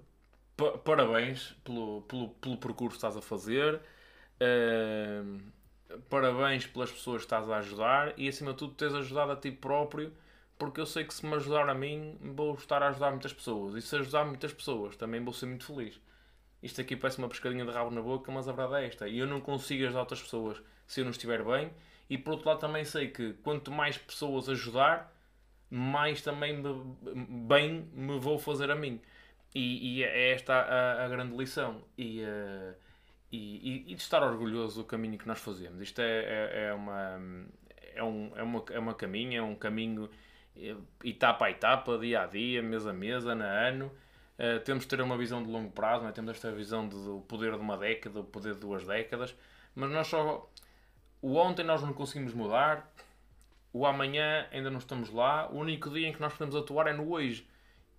[0.84, 3.80] parabéns pelo, pelo, pelo percurso que estás a fazer,
[5.24, 5.40] hum,
[6.10, 9.52] parabéns pelas pessoas que estás a ajudar e acima de tudo teres ajudado a ti
[9.52, 10.14] próprio
[10.62, 13.74] porque eu sei que se me ajudar a mim, vou estar a ajudar muitas pessoas.
[13.76, 16.00] E se ajudar muitas pessoas, também vou ser muito feliz.
[16.62, 19.08] Isto aqui parece uma pescadinha de rabo na boca, mas a verdade é esta.
[19.08, 21.72] E eu não consigo ajudar outras pessoas se eu não estiver bem.
[22.10, 25.16] E por outro lado também sei que quanto mais pessoas ajudar,
[25.70, 26.96] mais também me,
[27.48, 29.02] bem me vou fazer a mim.
[29.56, 31.84] E, e é esta a, a grande lição.
[31.98, 32.76] E, uh,
[33.32, 35.82] e, e, de estar orgulhoso do caminho que nós fazemos.
[35.82, 37.22] Isto é, é, é uma,
[37.96, 40.10] é, um, é, uma, é uma caminha, é um caminho
[41.04, 43.92] etapa a etapa, dia a dia, mês a mês, ano a ano.
[44.42, 46.12] Uh, temos de ter uma visão de longo prazo, é?
[46.12, 49.36] temos esta visão do poder de uma década, o poder de duas décadas,
[49.76, 50.50] mas nós só.
[51.22, 52.92] O ontem nós não conseguimos mudar,
[53.72, 56.94] o amanhã ainda não estamos lá, o único dia em que nós podemos atuar é
[56.94, 57.48] no hoje.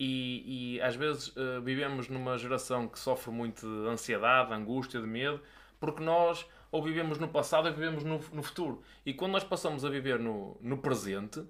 [0.01, 5.07] E, e às vezes uh, vivemos numa geração que sofre muito de ansiedade, angústia, de
[5.07, 5.41] medo,
[5.79, 8.83] porque nós ou vivemos no passado ou vivemos no, no futuro.
[9.07, 11.47] E quando nós passamos a viver no, no presente,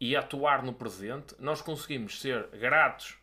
[0.00, 3.16] e atuar no presente, nós conseguimos ser gratos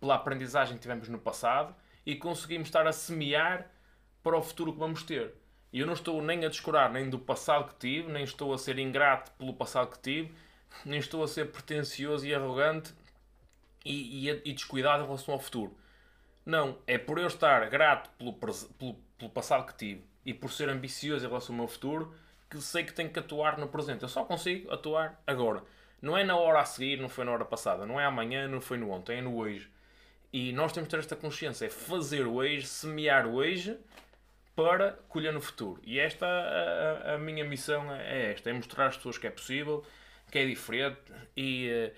[0.00, 1.74] pela aprendizagem que tivemos no passado
[2.04, 3.70] e conseguimos estar a semear
[4.22, 5.34] para o futuro que vamos ter.
[5.72, 8.58] E eu não estou nem a descurar nem do passado que tive, nem estou a
[8.58, 10.32] ser ingrato pelo passado que tive,
[10.84, 12.92] nem estou a ser pretencioso e arrogante
[13.84, 15.76] e, e, e descuidado em relação ao futuro.
[16.44, 20.68] Não, é por eu estar grato pelo, pelo, pelo passado que tive e por ser
[20.70, 22.14] ambicioso em relação ao meu futuro
[22.48, 24.02] que sei que tenho que atuar no presente.
[24.02, 25.62] Eu só consigo atuar agora.
[26.00, 28.60] Não é na hora a seguir, não foi na hora passada, não é amanhã, não
[28.60, 29.70] foi no ontem, é no hoje.
[30.32, 33.78] E nós temos que ter esta consciência, é fazer hoje, semear hoje
[34.54, 35.80] para colher no futuro.
[35.84, 39.84] E esta, a, a, minha missão é esta, é mostrar às pessoas que é possível,
[40.30, 40.98] que é diferente
[41.36, 41.92] e, eh,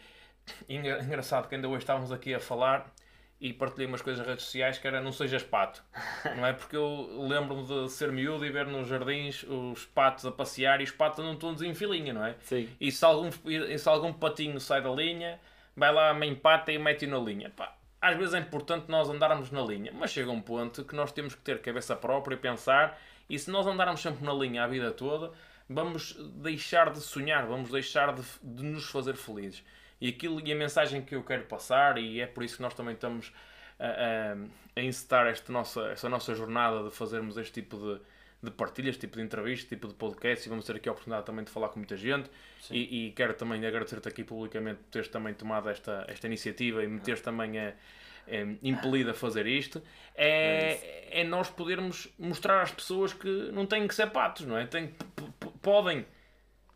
[0.68, 2.92] e engraçado que ainda hoje estávamos aqui a falar
[3.40, 5.82] e partilhei umas coisas nas redes sociais que era não sejas pato,
[6.36, 6.52] não é?
[6.52, 10.84] Porque eu lembro-me de ser miúdo e ver nos jardins os patos a passear e
[10.84, 12.36] os patos andam todos em filinha, não é?
[12.42, 12.68] Sim.
[12.78, 15.40] E se algum, e se algum patinho sai da linha,
[15.74, 17.48] vai lá a mãe pata e mete na linha.
[17.48, 21.12] Pá, às vezes é importante nós andarmos na linha, mas chega um ponto que nós
[21.12, 22.98] temos que ter cabeça própria e pensar,
[23.28, 25.32] e se nós andarmos sempre na linha a vida toda,
[25.68, 29.62] vamos deixar de sonhar, vamos deixar de, de nos fazer felizes.
[30.00, 32.74] E, aquilo, e a mensagem que eu quero passar, e é por isso que nós
[32.74, 33.32] também estamos
[33.78, 38.00] a, a, a esta nossa, esta nossa jornada de fazermos este tipo de,
[38.42, 41.44] de partilhas, tipo de entrevistas, tipo de podcast, e vamos ter aqui a oportunidade também
[41.44, 42.30] de falar com muita gente.
[42.70, 46.88] E, e, quero também agradecer-te aqui publicamente por teres também tomado esta, esta iniciativa e
[46.88, 47.74] me teres também a, a,
[48.62, 49.82] impelido a fazer isto.
[50.14, 54.66] É, é nós podermos mostrar às pessoas que não têm que ser patos, não é?
[54.66, 54.94] Tem,
[55.60, 56.06] podem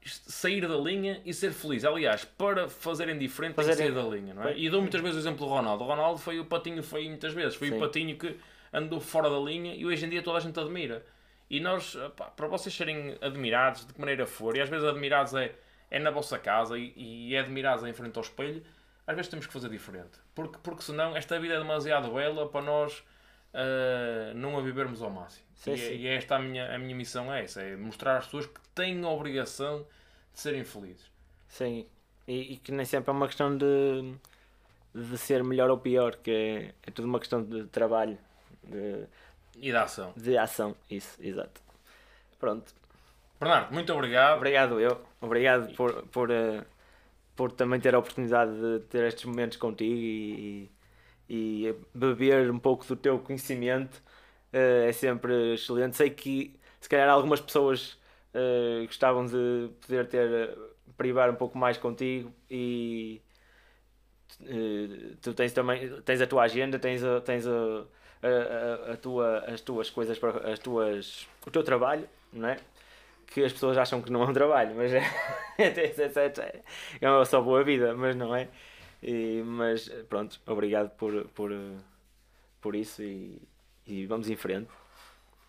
[0.06, 1.82] sair da linha e ser feliz.
[1.84, 4.58] Aliás, para fazerem diferente fazer tem que sair da linha, não é?
[4.58, 5.82] E dou muitas vezes o exemplo do Ronaldo.
[5.82, 7.54] O Ronaldo foi o patinho feio muitas vezes.
[7.54, 7.76] Foi Sim.
[7.76, 8.36] o patinho que
[8.72, 11.04] andou fora da linha e hoje em dia toda a gente admira.
[11.50, 15.34] E nós, pá, para vocês serem admirados de que maneira for, e às vezes admirados
[15.34, 15.54] é,
[15.90, 18.62] é na vossa casa e, e é admirados em frente ao espelho,
[19.06, 20.18] às vezes temos que fazer diferente.
[20.34, 23.04] Porque, porque senão esta vida é demasiado bela para nós
[23.54, 25.44] uh, não a vivermos ao máximo.
[25.54, 25.94] Sim, e, é, sim.
[25.94, 28.60] e é esta a minha, a minha missão é essa, é mostrar às pessoas que
[28.74, 29.86] têm a obrigação
[30.32, 31.10] de serem felizes.
[31.48, 31.86] Sim,
[32.26, 34.14] e, e, que nem sempre é uma questão de,
[34.94, 38.18] de ser melhor ou pior, que é, é tudo uma questão de trabalho.
[38.62, 39.06] De,
[39.56, 40.12] e de ação.
[40.16, 41.60] De ação, isso, exato.
[42.38, 42.74] Pronto.
[43.38, 44.36] Bernardo, muito obrigado.
[44.36, 45.00] Obrigado eu.
[45.20, 46.64] Obrigado por, por, uh,
[47.34, 50.70] por também ter a oportunidade de ter estes momentos contigo e,
[51.28, 53.96] e beber um pouco do teu conhecimento.
[54.52, 55.96] Uh, é sempre excelente.
[55.96, 57.98] Sei que se calhar algumas pessoas
[58.34, 60.56] uh, gostavam de poder ter
[60.96, 63.20] privar um pouco mais contigo e
[65.20, 67.84] tu tens também tens a tua agenda, tens a, tens a,
[68.26, 72.58] a, a, tua, as tuas coisas, as tuas, o teu trabalho, não é?
[73.26, 75.02] que as pessoas acham que não é um trabalho, mas é,
[75.58, 76.62] é,
[77.00, 78.48] é uma só boa vida, mas não é.
[79.02, 81.50] E, mas pronto, obrigado por, por,
[82.60, 83.42] por isso e,
[83.86, 84.70] e vamos em frente.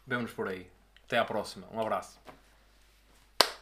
[0.08, 0.68] Vemo-nos por aí.
[1.06, 1.68] Até à próxima.
[1.72, 2.20] Um abraço.